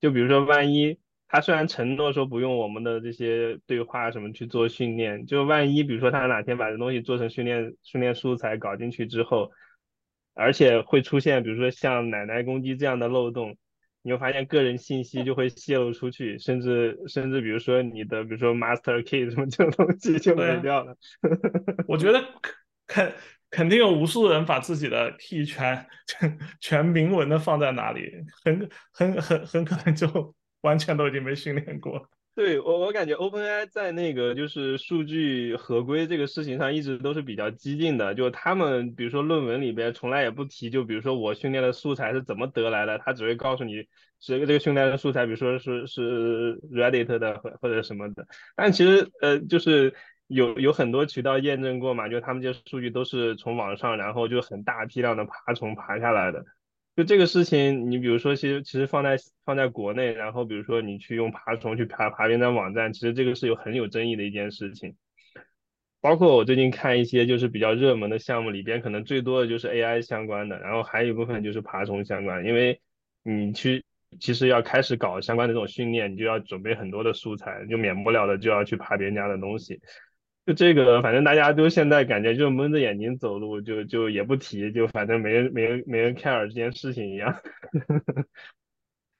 [0.00, 0.98] 就比如说万一。
[1.34, 9.50] 他虽然承诺说不用我们的这些对话什么去做训练，就万一比如说他哪天把这东西做成训练训练素材搞进去之后，
[10.34, 13.56] 而且会出现比如说像奶奶攻击这样的漏洞，
[14.02, 20.96] 你会发现个人信息就会泄露出去，甚至甚至比如说你的比如说 master key 什么这种东西就没掉了。
[21.88, 22.22] 我觉得
[22.86, 23.12] 肯
[23.50, 25.86] 肯定有无数人把自己的 key 全
[26.60, 28.12] 全明文的放在哪里，
[28.44, 30.34] 很很很很可能就。
[30.62, 32.08] 完全都已经没训练过。
[32.34, 38.14] 对我，我感觉 OpenAI 在那个就是数据合规这个事情上一直都是比较激进的。
[38.14, 43.86] 就他们比如说论文里边从来也不提，就比如说我训练的素材是怎么得来的，他只会告诉你
[44.18, 48.26] 这个这个训练的素材，比如说是是 Reddit 的或或者什么的。
[48.56, 49.94] 但其实呃就是
[50.26, 56.42] 有有很多渠道验证过嘛，就他们这些数据都是从网上然后就很大批量的爬虫爬下来的。
[56.94, 64.94] 就这个事情，你比如说，其实其实放在放在国内，然后比如说你去用爬虫去爬爬别人网站，其实这个是有很有争议的一件事情。
[66.02, 72.80] 包括我最近看一些就是比较热门的项目里边，可能最多的就是 AI 相关的，然后还有一部分就是爬虫相关，因为
[73.22, 73.84] 你去
[74.20, 79.80] 其实要开始搞相关的这种训练，你就要准备很多的素材，就免不了的就要去爬别人家的东西。
[80.44, 87.32] 就这个，反正大家都现在感觉就蒙着眼睛走路，就就也不提，就反正没人没人没人 care 这件事情一样。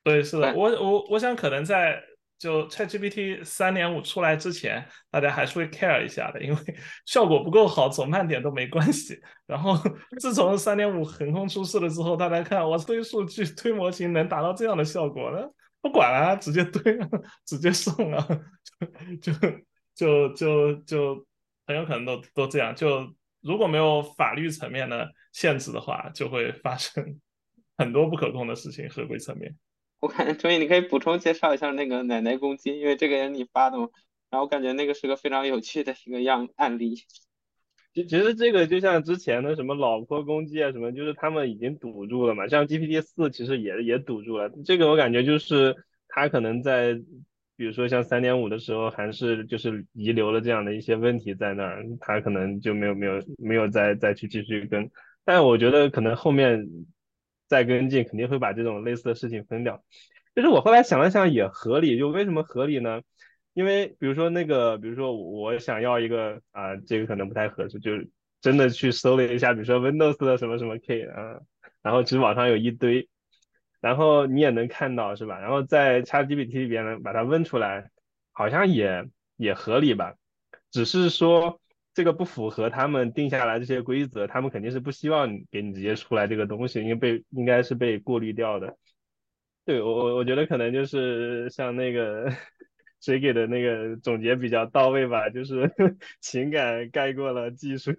[0.02, 2.02] 对，是的，我我我想可能在
[2.40, 6.56] 就 ChatGPT 三点五出来之前，大家还是会 care 一下的，因为
[7.06, 9.16] 效果不够好，走慢点都没关系。
[9.46, 9.76] 然后
[10.18, 15.46] 自从三点五横空出世了之后，大家看我推数据推模型能达到这样的效果呢，
[15.80, 16.98] 不管了，直接推，
[17.46, 18.26] 直接送了，
[19.22, 19.32] 就。
[19.94, 21.26] 就就就
[21.66, 27.20] 很有可能都都这样，就如果没有法律层面的限制的话，就会发生
[27.76, 28.88] 很多不可控的事情。
[28.88, 29.54] 合规层面，
[30.00, 33.88] 我感觉钟毅，你可以补充介绍一下那个奶奶攻击，因为这个也是你发的嘛。
[34.30, 36.94] 然后我感觉那个是个非常有趣的一个样案例。
[37.92, 42.48] 其其实这个就像之前的什么老婆攻击啊什么，就是他们已经堵住了嘛。
[42.48, 44.50] 像 GPT 四其实也也堵住了。
[44.64, 45.76] 这个我感觉就是
[46.08, 46.98] 他可能在。
[47.56, 54.90] 比如说像三点五的时候，还是就是遗留了这样的一些问题在那儿，他可能就没有没有没有再再去继续跟。
[55.24, 56.66] 但我觉得可能后面
[57.46, 59.84] 再跟进，肯定会把这种类似的事情分掉。
[60.34, 61.98] 就是我后来想了想，也合理。
[61.98, 63.02] 就为什么合理呢？
[63.52, 68.08] 因为比如说那个，比如说我想要一个啊，这个可能不太合适，就是
[68.40, 71.38] 真的去搜了一下，比如说 Windows 的什么什么 K 啊，
[71.82, 73.08] 然后其实网上有一堆。
[73.82, 75.40] 然后你也能看到是吧？
[75.40, 77.90] 然后在 ChatGPT 里边呢，把它问出来，
[78.32, 79.04] 好像也
[79.36, 80.14] 也合理吧。
[80.70, 81.60] 只是说
[81.92, 88.78] 这个不符合他们定下来这些规则，他们肯定是不希望给你直接出来这个东西，因为被应该是被过滤掉的。
[89.64, 92.32] 对我我我觉得可能就是像那个
[93.00, 95.70] 谁给的那个总结比较到位吧，就是
[96.22, 97.92] 情感盖过了技术。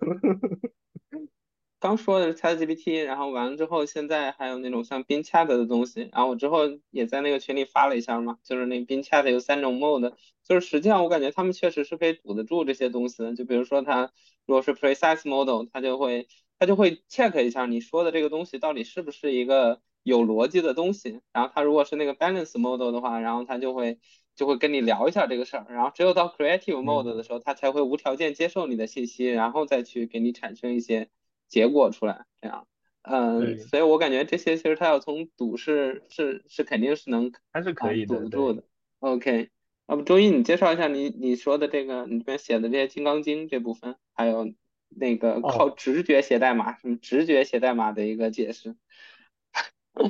[1.83, 6.59] 刚说的是 ChatGPT，然后完了之后，现在还有那种像 Bing Chat 的东西，然后我之后
[6.91, 10.13] 也在那个群里发了一下嘛，就是那 Bing Chat 有三种 mode，
[10.45, 14.13] 就是实际上我感觉他们确实是可以堵得住这些东西的，就比如说它
[14.45, 23.99] 如果是 Precise Model，它就会它就会 check 一下你说的这个东西到底是不是一个有逻辑的东西，然后它如果是那个 Balance Model 的话，然后它就会
[24.37, 31.09] 就会跟你聊一下这个事儿，然后只有到 creative mode 的时候，它才会无条件接受你的信息，然后再去给你产生一些
[31.53, 32.25] 结果出来。
[32.41, 32.67] 这样，
[33.03, 38.63] 嗯，所以我感觉这些其实它要从赌是是是肯定是能还是可以堵得住的。
[38.99, 39.49] OK，
[39.87, 44.51] 要不周一你介绍一下你你说的这个你这边写的这些金刚经这部分，还有
[44.89, 48.75] 那个靠直觉写代码，什么直觉写代码的一个解释。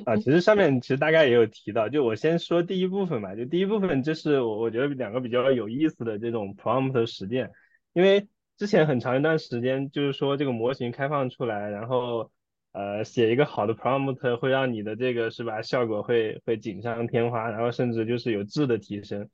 [0.05, 7.51] 啊，其实上面其实大概也有提到，就我先说第一部分吧，就第一部分就是我我觉得两个比较有意思的这种 prompt 实践，
[7.91, 8.27] 因为
[8.57, 12.31] 之前很长一段时间就是说这个模型开放出来，然后
[12.71, 19.29] 呃写一个好的 prompt 会让你的这个是吧效果会会锦上添花，然后甚至就是有质的提升。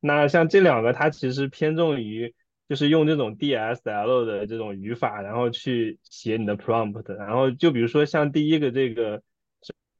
[0.00, 2.34] 那像这两个它其实偏重于
[2.68, 9.22] 就是用这种 DSL 的这种语法，然后去写你的 prompt，然后就比如说像第一个这个。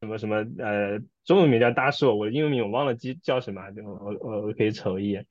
[0.02, 5.24] 什么什么呃，中文名叫大硕，我的英文名我忘了记叫什么，就我我我可以瞅一眼，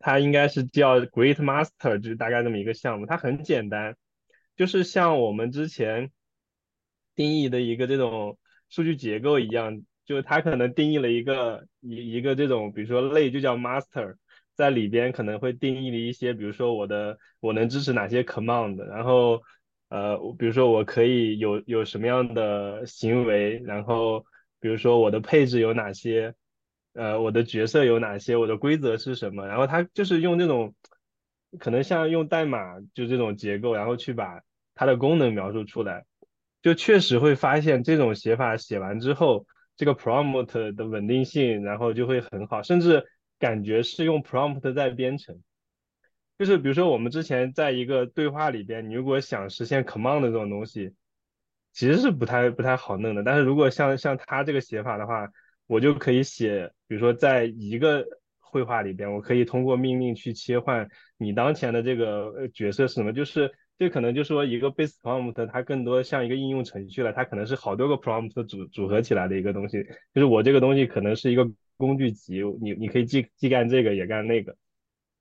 [0.00, 3.96] 它应该是叫 Great Master，就是大概这么一个项目，它很简单，
[4.56, 6.10] 就是像我们之前
[7.14, 8.36] 定义的一个这种
[8.68, 14.16] 数据结构一样，就是它可能定义了一个一一个这种，比如说类就叫 Master，
[14.56, 19.42] 在里边可能会定义了一些，比如说我的我能支持哪些 command，然后。
[19.90, 24.24] 呃，比如说我可以有有什么样的行为，然后
[24.60, 26.32] 比如说我的配置有哪些，
[26.92, 30.74] 呃，我的角色有哪些，我的规则是什么，然后它就是用这种
[31.58, 34.40] 可能像用代码就这种结构，然后去把
[34.74, 36.04] 它的功能描述出来，
[36.62, 43.06] 就确实会发现这种写法写完之后，这个 prompt 的稳定性，然后就会很好，甚至
[43.38, 45.40] 感觉是用 prompt 在编程。
[46.38, 50.94] 就是比如说，我们之前在一个对话里边，你如果想实现 command 这种东西，
[51.72, 53.22] 其实是不太不太好弄的。
[53.22, 55.28] 但是如果像像他这个写法的话，
[55.66, 58.04] 我就可以写，比如说在一个
[58.40, 63.12] 绘画里边，我可以通过命令去切换你当前的这个角色是什么。
[63.12, 69.84] 就是这可能就说一个 base prompt，它更多像一个应用程序了，它可能是好多个 prompt 组组合起来的一个东西。
[70.12, 74.56] 就是我这个东西可能是一个工具集，你你可以既既干这个也干那个。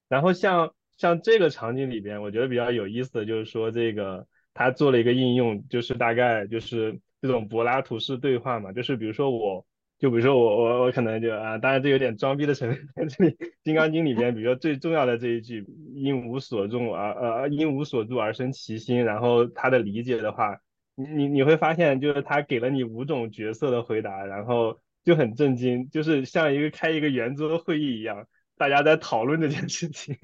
[0.07, 9.67] 然后像像这个场景里边，我觉得比较有意思的就是说，这个他做了一个应用，就是大概就是这种柏拉图式对话嘛，就是比如说我，
[9.99, 13.31] 就比如说我我我可能就啊，当然这有点装逼的成分在 这里，
[13.63, 20.57] 《金刚经》里边，比如说最重要的这一句“因无所住而呃因无所住而生其心”，然后他的理解的话，
[20.95, 28.25] 你你你会发现，就是他给了你五种角色的回答，然后就很震惊，就是像一个开一个圆桌会议一样。
[28.57, 30.17] 大家在讨论这件事情，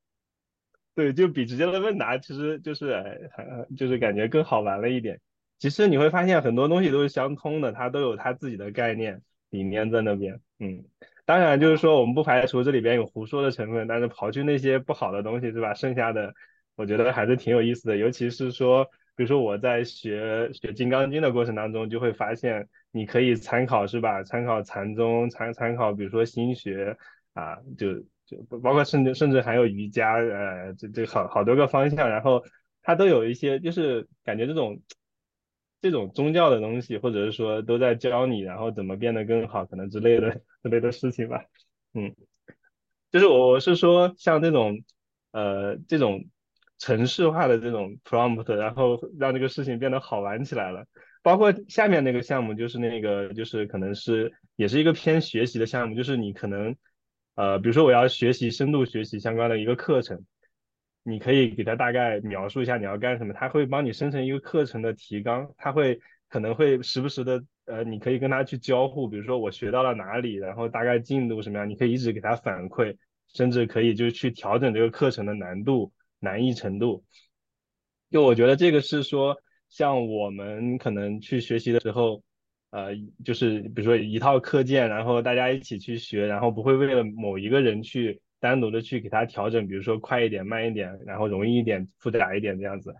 [0.94, 5.20] 对，就比直接的问答其实就是很就是感觉更好玩了一点。
[5.58, 10.40] 其实你会发现很多东西都是相通的，它都有它自己的概念理念在那边。
[10.58, 10.84] 嗯，
[11.24, 15.74] 当然就是说我们不排除这里边有胡说的成分，但是刨去那些不好的东西，是吧？
[15.74, 16.34] 剩下的
[16.76, 17.96] 我觉得还是挺有意思的。
[17.96, 18.84] 尤其是说，
[19.16, 24.22] 比如说我在学学《金刚经》的过程当中，就会发现你可以参考，是吧？
[24.22, 26.96] 参考禅宗，参参考比如说心学。
[27.36, 27.92] 啊，就
[28.24, 32.42] 就包括甚至甚至还有瑜伽，呃，这这好好多个方向，然后
[32.82, 34.80] 它都有一些，就是感觉这种
[35.80, 41.44] 这种宗教的东西，或者是说都在教你，然后怎么变得更好，可能之类的之类的事情吧。
[41.94, 42.14] 嗯，
[43.10, 44.82] 就是我我是说像这种
[45.32, 46.24] 呃这种
[46.78, 50.86] 城市化的这种 prompt，然后让这个事情变得好玩起来了。
[51.22, 56.76] 包括下面那个项目，就是那个就是可能是也是一个偏学习的项目，就是你可能。
[57.34, 60.24] 呃，比如说我要学习深度学习相关的一个课程，
[61.06, 72.96] 你可以给他大概描述一下你要干什么，他会帮你生成一个课程的提纲，他会可能会时不时的，呃，你可以跟他去交互，比如说我学到了哪里，然后大概进度什么样，你可以一直给他反馈，
[73.32, 77.04] 甚至可以就是去调整这个课程的难度、难易程度。
[78.10, 79.36] 就我觉得这个是说，
[79.68, 82.22] 像我们可能去学习的时候。
[82.70, 82.90] 呃，
[83.24, 92.94] 就是比如说一套课件，然后大家一起去学，然后不会为了某一个人去单独的去给他调整，比如说快一点、慢一点，然后容易一点、复杂一点这样子。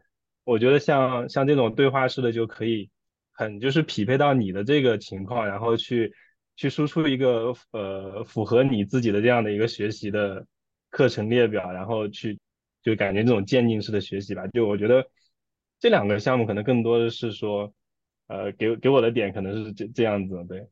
[0.45, 2.91] 我觉得像像这种对话式的就可以
[3.33, 6.13] 很就是匹配到你的这个情况，然后去
[6.57, 10.47] 去输出一个呃符合你自己的这样的一个学习的
[10.91, 12.39] 课程列表，然后去
[12.83, 14.47] 就感觉这种渐进式的学习吧。
[14.49, 15.07] 就我觉得
[15.79, 17.73] 这两个项目可能更多的是说。
[18.29, 20.67] 呃，给给我的点可能是这这样子，对。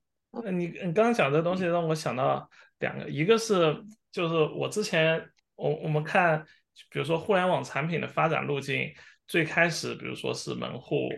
[0.51, 3.81] 你你刚刚讲的东西让我想到两个，一个是
[4.15, 5.21] 就是我之前
[5.57, 6.47] 我我们看，
[6.89, 8.95] 比如说互联网产品的发展路径，
[9.27, 11.09] 最开始比如说是门户，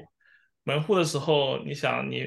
[0.65, 2.27] 门户的时候，你想你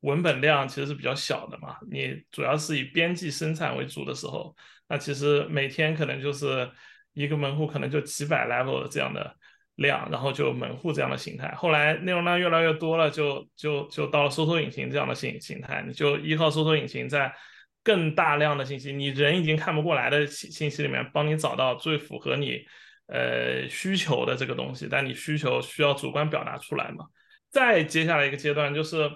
[0.00, 4.56] 文本量其实是比较小的嘛，你主要是以编辑生产为主的时候，
[4.88, 6.70] 那其实每天可能就是
[7.12, 9.36] 一个门户可能就几百 level 这样的
[9.74, 11.54] 量，然后就门户这样的形态。
[11.56, 17.30] 后来内容量越来越多了，就就就到了搜索引擎这样的形形态，你就依靠搜索引擎在
[17.86, 22.58] 更大量的信息，你人已经看不过来的信信息里面，帮你找到最符合你
[23.06, 27.04] 呃需求的这个东西，但你需求需要主观表达出来嘛。
[27.48, 29.08] 再接下来一个阶段就是，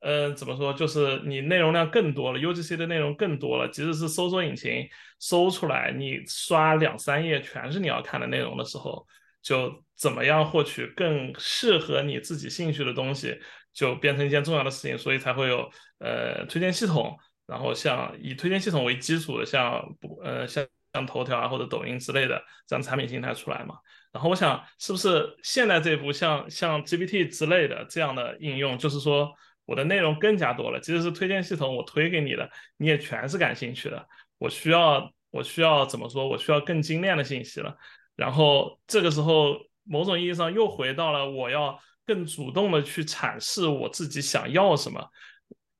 [0.00, 0.72] 呃，怎么说？
[0.72, 3.68] 就是你内容量更多了，UGC 的内容更多了。
[3.68, 4.84] 即使是搜索引擎
[5.20, 9.06] 搜出来，你刷两三页全是你要看的内容的时候，
[9.40, 13.38] 就怎么样获取更适合你自己兴趣的东西，
[13.72, 14.98] 就变成一件重要的事情。
[14.98, 15.70] 所以才会有
[16.00, 17.16] 呃推荐系统，
[17.46, 23.76] 然后像以推荐系统为基础的，像不呃像像头条啊或者抖音之类的这样产品形态出来嘛。
[24.12, 29.30] 然后我想，是不是现在这一步像像 GPT 之类的这样的应用，就是说
[29.66, 34.06] 我的内容更加多了，即使是推荐系统我推给你的，你也全是感兴趣的。
[34.38, 36.26] 我需要我需要怎么说？
[36.26, 37.76] 我需要更精炼的信息了。
[38.14, 45.06] 然后这个时候，某种意义上又回到了我要更主动的去阐释我自己想要什么。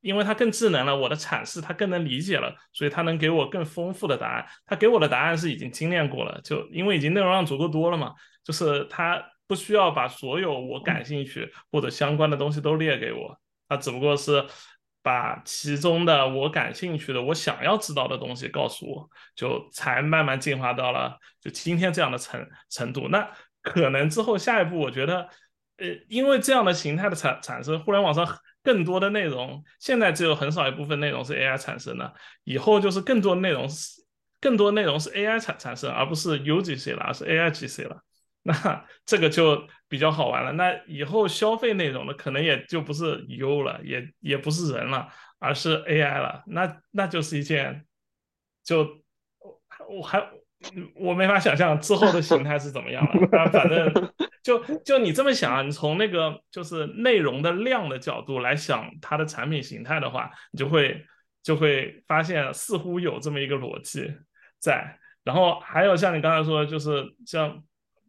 [0.07, 4.47] 因为它更智能了，我的阐释它更能理解了，所以它能给我更丰富的答案。
[4.65, 13.37] 它给我的答案是已经精炼过了，就因为已经内容量足够多了嘛，就是它不需要把所有我感兴趣或者相关的东西都列给我，
[13.69, 14.47] 它只不过是
[15.03, 23.09] 把其中的我感兴趣的、我想要知道的东西告诉我，就才慢慢进化到了就今天这样的程程度。
[23.09, 23.29] 那
[23.61, 25.29] 可能之后下一步，我觉得，
[25.79, 28.25] 呃，因为这样的形态的产产生，互联网上。
[28.67, 32.13] 更多的内容，现在只有很少一部分内容是 AI 产生的，
[32.43, 34.03] 以后就是更多内容是
[34.41, 38.03] 更多内容是 AI 产产生，而不是 UGC 了，而是 AIGC 了。
[38.43, 38.53] 那
[39.07, 40.51] 这个就比较好玩了。
[40.51, 45.09] 那以后消费内容的可能也就不是 U 了，也也不是人了，
[45.39, 46.43] 而是 AI 了。
[46.49, 47.87] 那那就是一件，
[48.65, 48.85] 就
[49.89, 50.29] 我还。
[50.97, 53.51] 我没法想象之后的形态是怎么样了。
[53.53, 54.11] 反正
[54.47, 61.05] 就就你这么想啊，你从那个就是内容的量的角度来想它的产品形态的话，你就会
[61.43, 64.09] 就会发现似乎有这么一个逻辑
[64.61, 65.01] 在。
[65.25, 67.61] 然后还有像你刚才说，就是像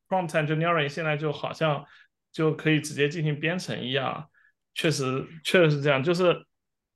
[0.07, 1.83] prompt engineering 现在就好像
[2.31, 4.29] 就可以直接进行编程一样，
[4.75, 6.45] 确实确实是这样，就是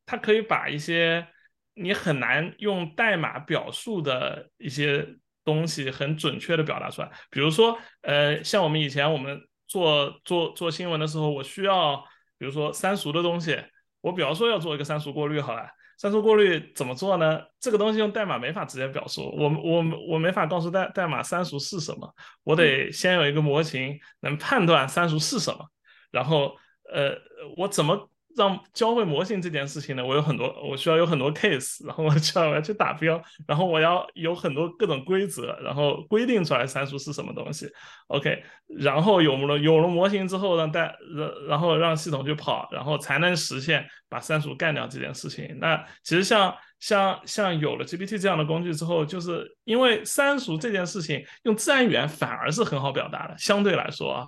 [0.05, 1.27] 它可以把一些
[1.73, 5.15] 你很难用代码表述的一些。
[5.53, 11.97] 东西很准确的表达出来，比如说，呃，像我们以前我们做做做新闻的时候，我需要，
[12.37, 13.57] 比如说删除的东西，
[14.01, 17.41] 我比方说要做一个删除过滤，好了，删除过滤怎么做呢？
[17.59, 25.65] 这个东西用代码没法直接表述，我我我没法告诉代代码删除是什么，我得先有一个模型能判断删除是什么，
[26.11, 26.55] 然后，
[26.93, 27.15] 呃，
[27.57, 28.10] 我怎么？
[28.37, 37.69] 让教会模型这件事情呢，我有很多，我需要有很多 case，然后我需要我要去打标，然后我要有很多各种规则，然后规定出来参数是什么东西
[38.07, 40.81] ，OK，然后有了有了模型之后，让大
[41.15, 45.57] 然然后让系统去跑，然后才能实现把参数干掉这件事情。
[45.59, 54.27] 那其实像像像有了 GPT 这样的工具之后，就是因为参数这件事情用自然语言反而是很好表达的，相对来说啊，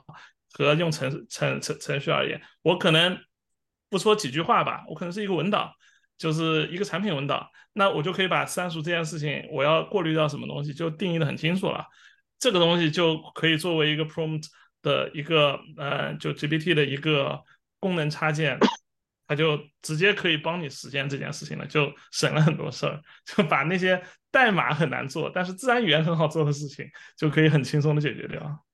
[0.54, 3.18] 和用程程程程序而言，我可能。
[3.94, 5.72] 不说几句话吧，我可能是一个文档，
[6.18, 11.86] 就是一个产品文档，那我就可以把删除这件事情，我要过滤掉什么东西，就定义的很清楚了。
[12.40, 14.48] 这个东西就可以作为一个 prompt
[14.82, 17.40] 的一个呃，就 GPT 的一个
[17.80, 18.58] 功能插件，
[19.28, 26.84] 它就直接可以帮你实现这件事情了，就省了很多事儿， 就把那些代码很难做，但是自然语言很好做的事情，
[27.16, 28.66] 就可以很轻松的解决掉。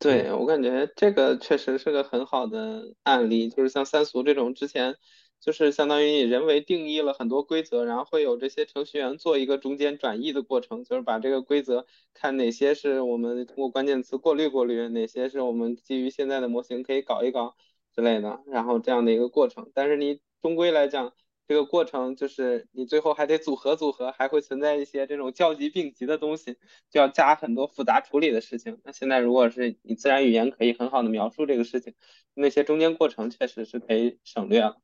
[0.00, 4.96] 对我感觉这个确实是个很好的案例，就是像三俗这种之前，
[5.40, 11.84] 就是相当于你人为定义了很多规则，然后会有这些程序员做一个中间转译的过程，就是把这个规则
[12.14, 17.54] 看哪些是我们通过关键词过滤过滤，哪些是我们基于现在的模型可以搞一搞
[17.94, 19.70] 之类的，然后这样的一个过程。
[19.74, 21.12] 但是你终归来讲。
[21.50, 26.56] 这个过程就是你最后还得组合组合，还会存在一些这种交集并集的东西，
[26.88, 28.78] 就要加很多复杂处理的事情。
[28.84, 31.92] 那现在如果是你自然语言可以很好的描述这个事情，
[32.34, 34.76] 那些中间过程确实是可以省略了。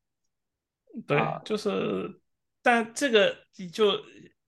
[1.06, 2.20] 对，就是，
[2.64, 3.36] 但这个
[3.72, 3.92] 就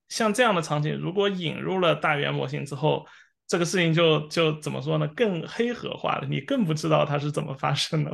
[0.09, 3.07] 像这样的场景，如果引入了大语言模型之后。
[3.49, 5.09] 这个事情就就怎么说呢？
[5.17, 8.11] 更黑盒化了，你更不知道它是怎么发生的。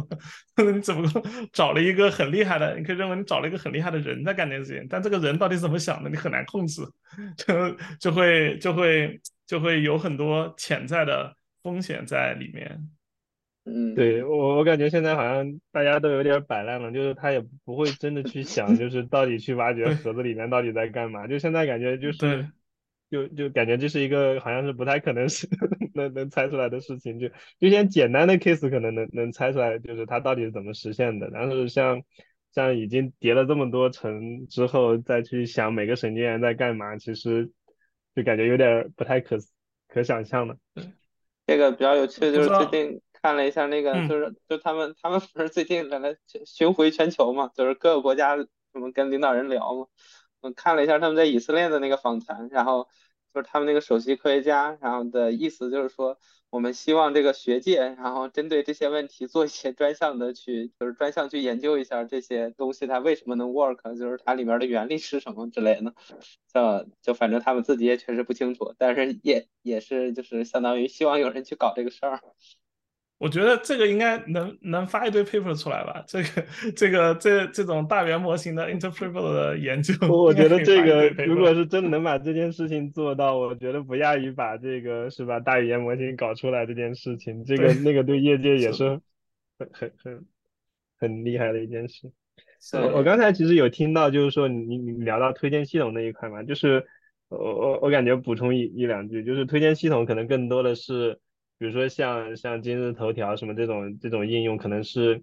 [0.72, 1.22] 你只不过
[1.52, 6.82] 找了一个很厉害的，你可以认为你找了一个很厉害的人在干这件事情，但这个人到底怎么想的，你很难控制，
[7.36, 12.88] 就就会就会就会有很多潜在的风险在里面。
[13.66, 21.26] 嗯，对我我感觉现在好像大家都有点摆烂了，就是他也不会真的去想， 就是到底去挖掘盒子里面到底在干嘛。
[21.26, 22.48] 就现在感觉就对是，
[23.10, 25.46] 就就感觉这是一个好像是不太可能是
[25.94, 27.18] 能能猜出来的事情。
[27.20, 27.28] 就
[27.60, 31.30] 就先简单的 case 可能能能猜出来，就是它到底是怎么实现的。
[31.32, 32.02] 但是像
[32.52, 37.50] 像已经叠了这么多层之后，再去想每个神经元在干嘛，其实
[38.14, 39.36] 就感觉有点不太可
[39.88, 40.56] 可想象了。
[41.46, 49.86] 这个比较有趣的就是最近看了一下那个，嗯就是就他们他们不是最近在那巡回全球嘛，就是各个国家什么跟领导人聊嘛，
[50.44, 52.86] 我看了一下他们在以色列的那个访谈，然后
[53.32, 56.18] 就是他们那个首席科学家，然后的意思就是说，
[56.50, 65.94] 我们希望这个学界，然后针对这些问题做一些专项的去，就是专项去研究一下这些东西它为什么能 work，就是它里面的原理是什么之类的。
[66.52, 72.20] 呃，就反正他们自己也确实不清楚，但是也也是就是相当于希望有人去搞这个事儿。
[73.24, 76.04] 我觉得这个应该能能发一堆 paper 出来吧？
[76.06, 76.28] 这个
[76.76, 89.00] 这个这这种大元模型的 interpretable 的研究，我我觉得这个如果是真的能把这件事情做到，我觉得不亚于把这个是吧大语言模型搞出来这件事情，这个那个对业界也是是
[89.58, 90.26] 很很很
[90.98, 92.12] 很厉害的一件事。
[92.74, 96.86] 我我刚才其实有听到，就是说你你聊到推荐系统那一块嘛，就是
[97.28, 101.18] 我我我感觉补充一一两句，就是推荐系统可能更多的是，
[101.58, 105.22] 比如说像像今日头条什么这种这种应用，可能是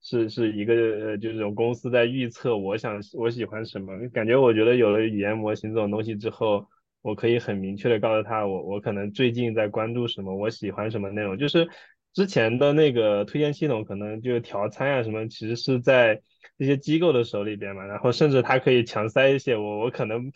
[0.00, 6.66] 是是一个呃就是种公司在预测我想我喜欢什么，感觉我觉得有了语言模型这种东西之后，
[7.02, 11.68] 我可以很明确的告诉他我我可能最近在关注什么，我喜欢什么内容，就是
[12.14, 16.20] 之前的那个推荐系统可能就调参啊什么，其实是在
[16.56, 20.32] 一些机构的手里边嘛，然后甚至它可以强塞一些我我可能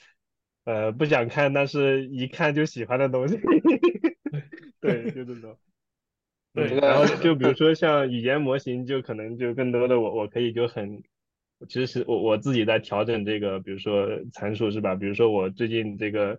[0.65, 3.39] 呃不想看，但是一看就喜欢的东西，
[4.83, 5.57] 对，就这种。
[6.55, 11.03] 对这个然后就比如 说像语言模型，就可能就更多的我我可以就很，
[11.67, 14.95] 其实是我我自己在调整这个，比如说参数是吧？
[14.95, 16.39] 比如说我最近这个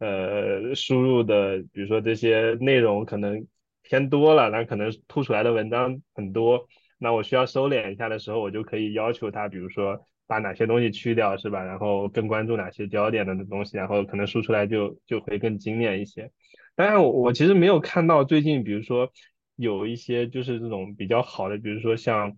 [0.00, 3.46] 呃输入的，比如说这些内容可能
[3.82, 6.66] 偏多了，那可能吐出来的文章很多，
[6.98, 11.62] 那我需要收敛一下的时候，我就可以要求它，比如说把哪些东西去掉是吧？
[11.62, 16.32] 然后更关注哪些焦点的东西，然后可能输出来就就会更精炼一些。
[16.76, 19.12] 当然我，我其实没有看到最近，比如说
[19.56, 22.36] 有一些就是这种比较好的，比如说像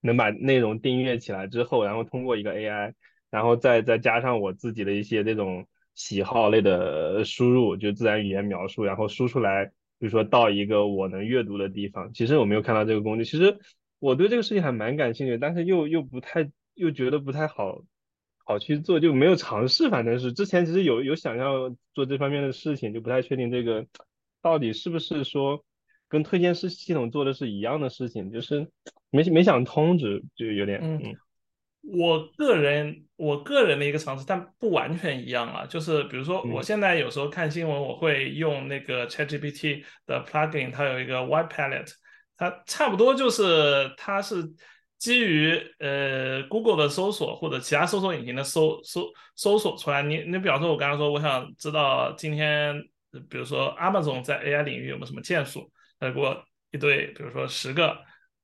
[0.00, 2.94] 能把内容订阅起来之后，然后通过一个 AI，
[3.30, 9.66] 然后再再加上我自己的一些这种喜好类的输入，就自然语言描述，然后输出来，
[9.98, 12.12] 比如说到一个我能阅读的地方。
[12.12, 13.56] 其实我没有看到这个工具，其实
[14.00, 17.82] 我对这个事情还蛮感兴趣，但是又又不太又觉得不太好。
[18.44, 23.86] 好去做就没有尝试，反正是之前其实有有想要做这方面的事情，就不太确定这个
[24.40, 25.64] 到底是不是说
[26.08, 28.68] 跟推荐式系统做的是一样的事情，就是
[29.10, 31.16] 没没想通，只就有点嗯嗯
[31.86, 35.66] 我个人我个人的一个尝试，但不完全一样啊。
[35.66, 41.92] 就是比如说，我嗯现在有时候看新闻，我会用那个 ChatGPT 的 plugin，它有一个 White Palette，
[42.38, 44.36] 它差不多就是它是
[44.98, 50.02] 基于呃 Google 的搜索或者其他搜索引擎的搜搜搜索出来。
[50.02, 52.74] 你你比方说，我刚刚说我想知道今天，
[53.28, 55.70] 比如说 Amazon 在 AI 领域有没有什么建树，
[56.00, 57.96] 他给我一堆，比如说十个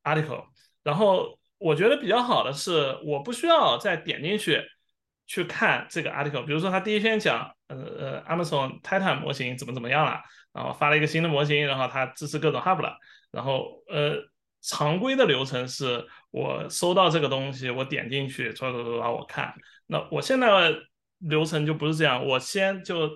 [0.05, 0.45] article。
[0.83, 4.63] 然后我觉得比较好的是，我不需要再点进去
[5.27, 6.45] 去看这个 article。
[6.45, 10.21] 比如说，他第一篇讲，呃呃，Amazon Titan 模型怎么怎么样了，
[10.53, 12.97] 然后发了一个新的模型，然后它支持各种 hub 了。
[13.31, 14.17] 然后呃，
[14.63, 19.55] 常规的流程是我收到这个东西，我点进去，唰唰唰唰我看。
[19.87, 20.83] 那我现在的
[21.19, 23.09] 流程就不是这样，我先就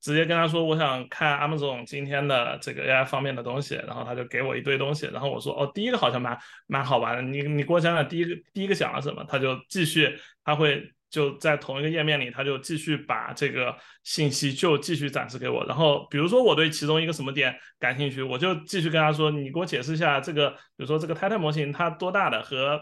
[0.00, 22.80] 直接跟他说我想看 Amazon 今天的这个 AI 方面的东西，然后他就给我一堆东西，然后我说哦，第一个好像蛮蛮好玩的，你你给我讲讲第一个第一个讲了什么，他就继续他会就在同一个页面里，他就继续把这个信息就继续展示给我，然后比如说我对其中一个什么点感兴趣，我就继续跟他说，你给我解释一下这个，比如说这个 Titan 模型它多大的和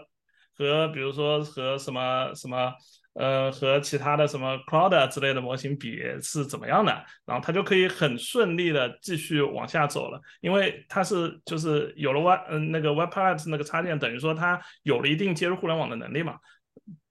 [0.57, 2.73] 和比如说和什么什么。
[3.17, 6.91] 呃，和其他的什么 Cloud 之类的模型比是怎么样的？
[7.25, 16.35] 然后他就可以很顺利的继续往下走了，因为它是就是有了 Web 嗯、那个 WebPilot 那个插件，等于说它有了一定接入互联网的能力嘛。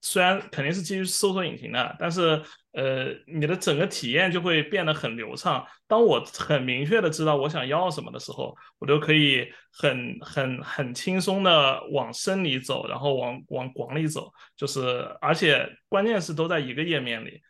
[0.01, 2.41] 虽然肯定是基于搜索引擎的，但是
[2.73, 5.65] 呃，你的整个体验就会变得很流畅。
[5.87, 14.81] 当我很明确的知道我想要什么的时候，我就可以很很很轻松的往深里走，然后往往广里走，就是
[15.19, 17.41] 而且关键是都在一个页面里，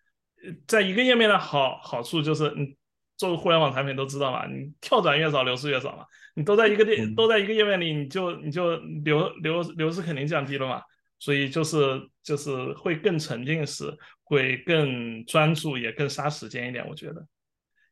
[0.68, 2.76] 在一个页面的好好处就是，你，
[3.18, 6.06] 做互联网产品都知道嘛，你跳转越少，流失越少嘛。
[6.36, 10.82] 你都在一个嗯都在一个页面里，你就你就流流流失肯定降低了嘛。
[11.20, 11.78] 所以就是
[12.24, 13.92] 就是会更沉浸式，
[14.24, 16.88] 会更专注，也更杀时间一点。
[16.88, 17.26] 我觉得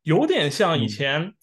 [0.04, 1.34] 有点像以嗯前，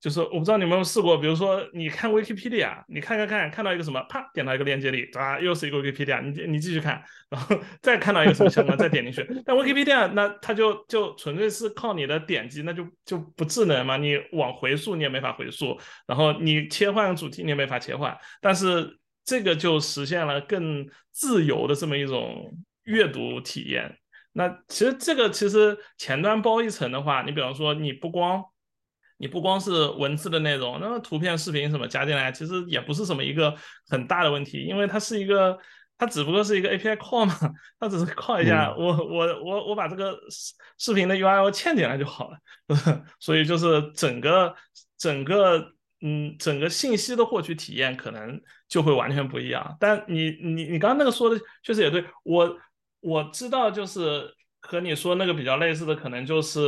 [0.00, 9.26] 就是我不知道你们有没有试过，比如说你看 Wikipedia，你看看看看到一个什么，啪点到一个链接里，啊，又是一个 Wikipedia，你你继续看，然后 再看到一个什么相关，再点进去。
[9.44, 18.96] 但 Wikipedia 那它就就纯粹是靠你的点击，那就就不智能嘛，你往回溯你也没法回溯，然后你切换主题你也没法切换，但是。
[19.28, 22.50] 这个就实现了更自由的这么一种
[22.84, 23.98] 阅读体验。
[24.32, 28.42] 那其实这个其实前端包一层的话，你比方说你不光
[29.18, 33.54] 你不光是文字的内容，那么图片、视频什么加进来，其实也不是什么一个
[33.90, 35.58] 很大的问题，因为它是一个。
[36.00, 37.34] 它只不过是一个 API call 嘛，
[37.78, 40.16] 它只是 call 一下，嗯、我我我我把这个
[40.78, 42.38] 视频的 URL 嵌进来就好了，
[43.20, 44.54] 所以就是整个
[44.96, 45.74] 整个。
[46.00, 49.76] 嗯，整个信息的获取体验可能就会完全不一样。
[49.80, 52.56] 但你你你刚刚那个说的确实也对，我
[53.00, 56.60] 我知道就是和你说那个比较类似的，可能就是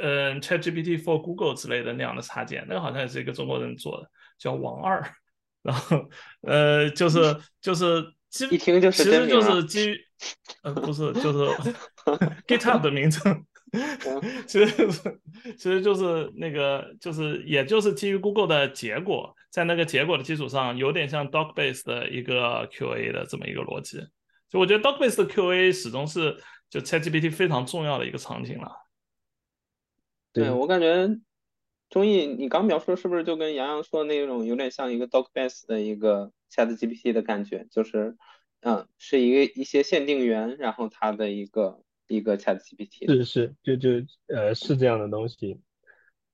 [0.00, 5.02] 嗯 ChatGPT for Google 之类的那样的插件，那个好像也是一个中国人做的，叫王二。
[5.62, 6.08] 然后
[6.42, 10.00] 呃，就是就是基一听就是其实就是基于
[10.62, 11.38] 呃不是就是
[12.48, 13.44] GitHub 的名称。
[14.46, 15.20] 其实就是，
[15.56, 24.00] 其实就是那个，就是也就是基于 Google 的结果，在那个结果的基础上，有点像 Doc-based 的一个 QA 的这么一个逻辑。
[24.48, 26.36] 就我觉得 Doc-based 的 QA 始终是
[26.68, 28.72] 就 ChatGPT 非常重要的一个场景了。
[30.32, 31.08] 对我感觉，
[31.88, 37.66] 钟毅，你刚描述是不是就跟杨洋说的那种有点像一个 Doc-based 的一个 ChatGPT 的感觉？
[37.70, 38.16] 就是，
[38.62, 41.82] 嗯，是一个一些限定源，然后它的一个。
[42.10, 43.88] 一个 ChatGPT 是是，就就
[44.26, 45.60] 呃是这样的东西，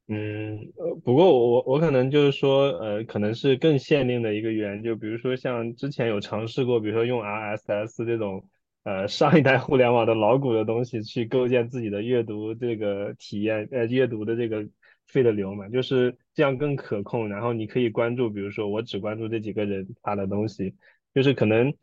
[0.08, 0.72] 嗯，
[1.04, 8.48] 不过我我我可能就是说，呃，可能是更限定的一个源，就比如说像之前有尝试过，比如说用 RSS 这种
[8.84, 14.66] 呃上一代互联网的老古的东西去构建自己的阅读这个体验，呃，阅读的这个
[15.06, 20.74] 费的流嘛，就是这样更可控，然后你可以关注，比如说我只关注这几个人发的东西，
[21.14, 21.74] 就是可能。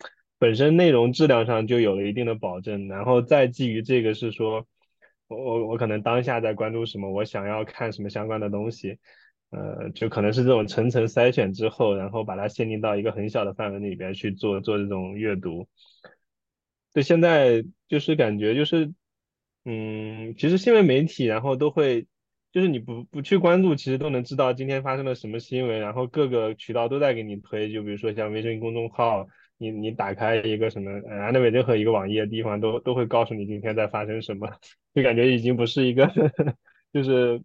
[0.44, 4.68] 本身内容质量上就有了一定的保证，然后再基于这个是说，
[5.30, 8.98] 我我我可能当下在关注什么，我想要看什么相关的东西，
[9.52, 15.66] 呃，就可能是这种层层筛选之后，然后把它限定到一个很小的范围里边去做做这种阅读。
[16.94, 18.94] 对，现在就是感觉就是，
[19.64, 22.06] 嗯，其实新闻媒体然后都会，
[22.52, 29.26] 就是你不不去关注，其实都能知道今天发生了什么新闻，然后各个渠道都在给你推，就比如说像微信公众号。
[29.64, 34.48] 你你打开一个什么呃，那边任何一个网页的地方都都会告诉你今天在发生什么，
[34.94, 36.06] 就感觉已经不是一个，
[36.92, 37.42] 就是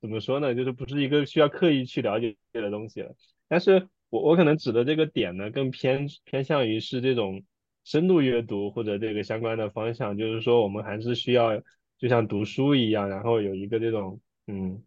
[0.00, 3.14] 怎么说呢，就是不是一个需要刻意去了解的东西了。
[3.48, 7.42] 但是我我可能指的这个点呢，更偏偏向于是这种
[7.82, 11.60] 深度阅读或者这个相关的方向，就是说我们还是需要
[11.98, 14.82] 就像读书一样，然后有一个这种嗯。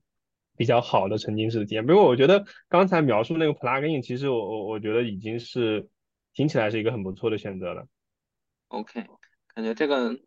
[0.60, 5.88] 比较好的沉浸式的体验，不过我觉得刚才描述那个 plugin，其实我我我觉得已经是
[6.38, 7.88] 听起来是一个很不错的选择了。
[8.68, 9.08] OK，
[9.56, 10.20] 感觉这个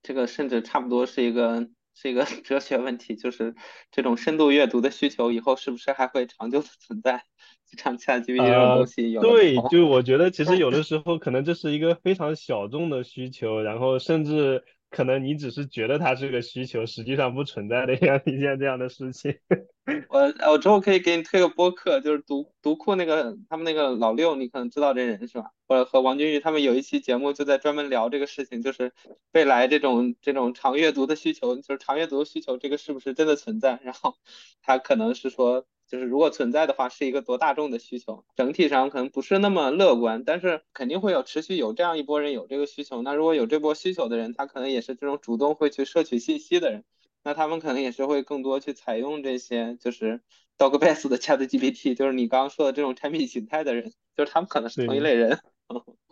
[0.00, 3.56] 这个甚至差不多是一个是一个 哲学问题，就是
[3.90, 7.24] 这种深度阅读的需求以后是不是还会长久的存在？
[7.66, 19.36] 就像 ChatGPT 这种东西有呃对就我觉得其实有的 时候可能这是一个非常小众的需求，然后甚至可能你只是觉得它是个需求，实际上不存在的这样一件这样的事情。
[20.08, 20.20] 我
[20.50, 25.50] 我之后可以给你推个播客，就是读读库那个他们那个老六，你可能知道这人是吧？
[25.68, 28.92] 或者和王俊玉他们有一期节目就在专门聊这个事情，就是
[29.32, 33.78] 未来这种这种长阅读的需求，就是长阅读的需求这个是不是真的存在？
[33.84, 34.16] 然后
[34.62, 38.24] 他可能是说，就是如果存在的话，是一个多大众的需求？
[38.34, 43.02] 整体上可能不是那么乐观，但是肯定会有持续有这样一波人有这个需求。
[43.02, 46.84] 那如果有这波需求的人，他可能也是这种主动会去摄取信息的人。
[47.22, 50.20] 那他们可能也是会更多去采用这些就是
[50.58, 55.40] Dogbase 的 ChatGPT，就是你刚刚说的这种产品形态的人，就是他们可能是同一类人。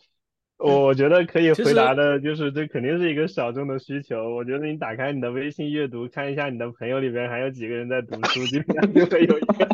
[0.65, 4.35] 我觉得可以回答的就是这肯定是一个小众的需求。
[4.35, 9.65] 我觉得你打开你的微信阅读，看一下你的朋友里边还有几个人在读书，基本上就会有一个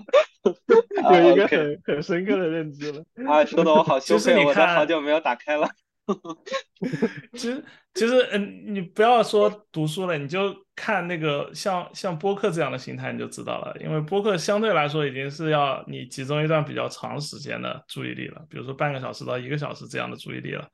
[1.02, 3.04] 啊 有一个很很深刻的认知了。
[3.26, 5.68] 啊，说的我好羞愧，我都好久没有打开了。
[7.34, 13.76] 其实其实嗯，你不要说读书了，你就看那个像像播客这样的形态，你就知道了。
[13.80, 20.66] 因为播客相对来说已经是要你集中一段比较长时间的注意力了，比如说半个小时到一个小时这样的注意力了。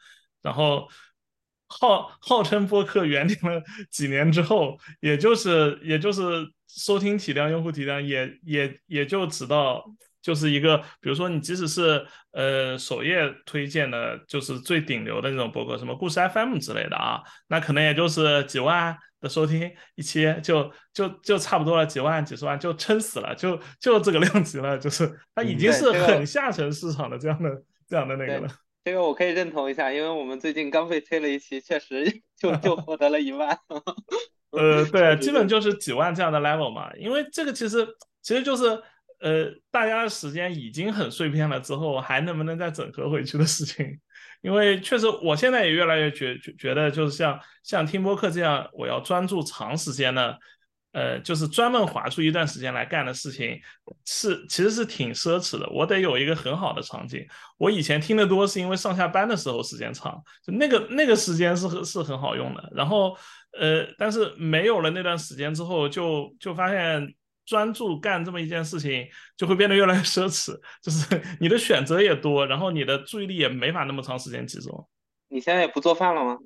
[0.43, 0.89] 然后
[1.67, 6.23] 号号称播客原定了几年之后，也就是也就是
[6.69, 9.85] 收听体量、用户体量也也也就只到
[10.27, 27.49] 就是一个，比如说你即使是呃首页推荐的，就是最顶流的那种博客，什么故事 FM 之类的啊，那可能也就是几万的收听一期，就就就差不多了，几万、几十万就撑死了，就就这个量级了，就是它已经是很下沉市场的这样的
[27.89, 28.49] 这样的那个了。
[28.83, 32.05] 这个我可以认同一下，因为我们最近刚被推了一期，确实
[32.37, 33.57] 就就获得了一万。
[34.51, 36.93] 呃， 对，基本就是几万这样的 level 嘛。
[36.97, 37.87] 因为这个其实
[38.23, 38.83] 其实就是
[39.21, 43.99] 呃，大家的时间已经很碎片了，之后还能不能再整合回去的事情。
[44.43, 50.39] 因为确实，我现在也越来越觉觉觉得，就是像像听播客这样，我要专注长时间的。
[50.93, 53.61] 呃，就是专门划出一段时间来干的事情，
[54.07, 55.69] 是其实是挺奢侈的。
[55.69, 57.23] 我得有一个很好的场景。
[57.59, 62.73] 我以前听得多，是因为上下班的时候时间长，就那个那个时间是是很好用的。
[62.75, 63.15] 然后，
[63.61, 67.15] 呃，但是没有了那段时间之后，就就发现
[67.47, 70.55] 专注干这么一件事情，就会变得越来越奢侈。
[70.83, 74.87] 就是 你的选择也多，然后你的注意力也没法那么长时间集中。
[75.29, 76.37] 你现在也不做饭了吗？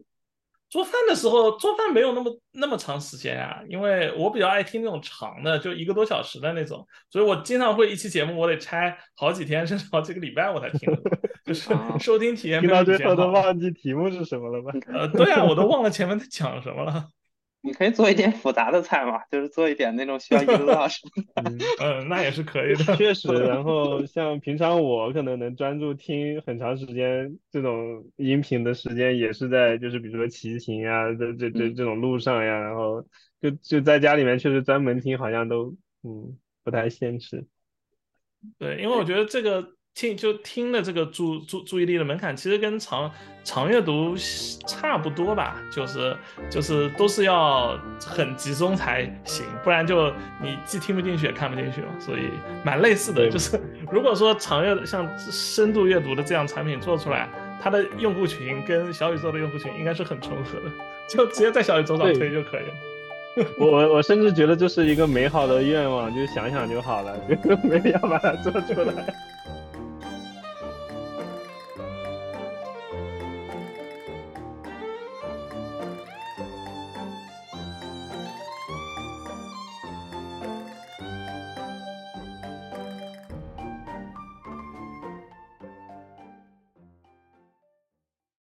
[0.69, 10.89] 做饭的时候，做饭没有那么那么长时间啊，因为我比较爱听那种长的，就一个多小时的那种，所以我经常会一期节目我得拆好几天甚至好几个礼拜我才听，
[11.45, 12.61] 就是收听体验。
[12.61, 14.73] 听到最后都忘记题目是什么了吧？
[14.93, 17.05] 呃，对啊，我都忘了前面在讲什么了。
[17.63, 21.03] 你可以做一点复杂的菜嘛，就是做一点那种需要一个多小时。
[21.79, 22.85] 嗯，那也是可以的。
[22.97, 33.07] 确实，然后像平常我可能能专注听很长时间这种音频的时间，也是在就是比如说骑行呀，这这这这种路上呀，然后
[33.41, 37.47] 就就在家里面确实专门听，好像都嗯不太现实。
[38.59, 39.80] 对，因为我觉得这个。
[39.95, 43.11] 听就听的这个注注注意力的门槛，其实跟长
[43.45, 44.15] 长阅读
[44.67, 46.17] 差不多吧，就是
[46.49, 50.11] 就是都是要很集中才行，不然就
[50.41, 52.31] 你既听不进去也看不进去嘛，所以
[52.65, 53.29] 蛮类似的。
[53.29, 53.61] 就是
[53.91, 57.29] 如果说长阅像深度阅读的这样产品做出来，
[57.61, 60.71] 它的用户群跟小宇宙的用户群应该是很重合的，
[61.09, 63.47] 就直接在小宇宙上推就可以了。
[63.59, 67.17] 我我我甚至觉得这是一个美好的愿望，就想想就好了，
[67.63, 69.15] 没必要把它做出来。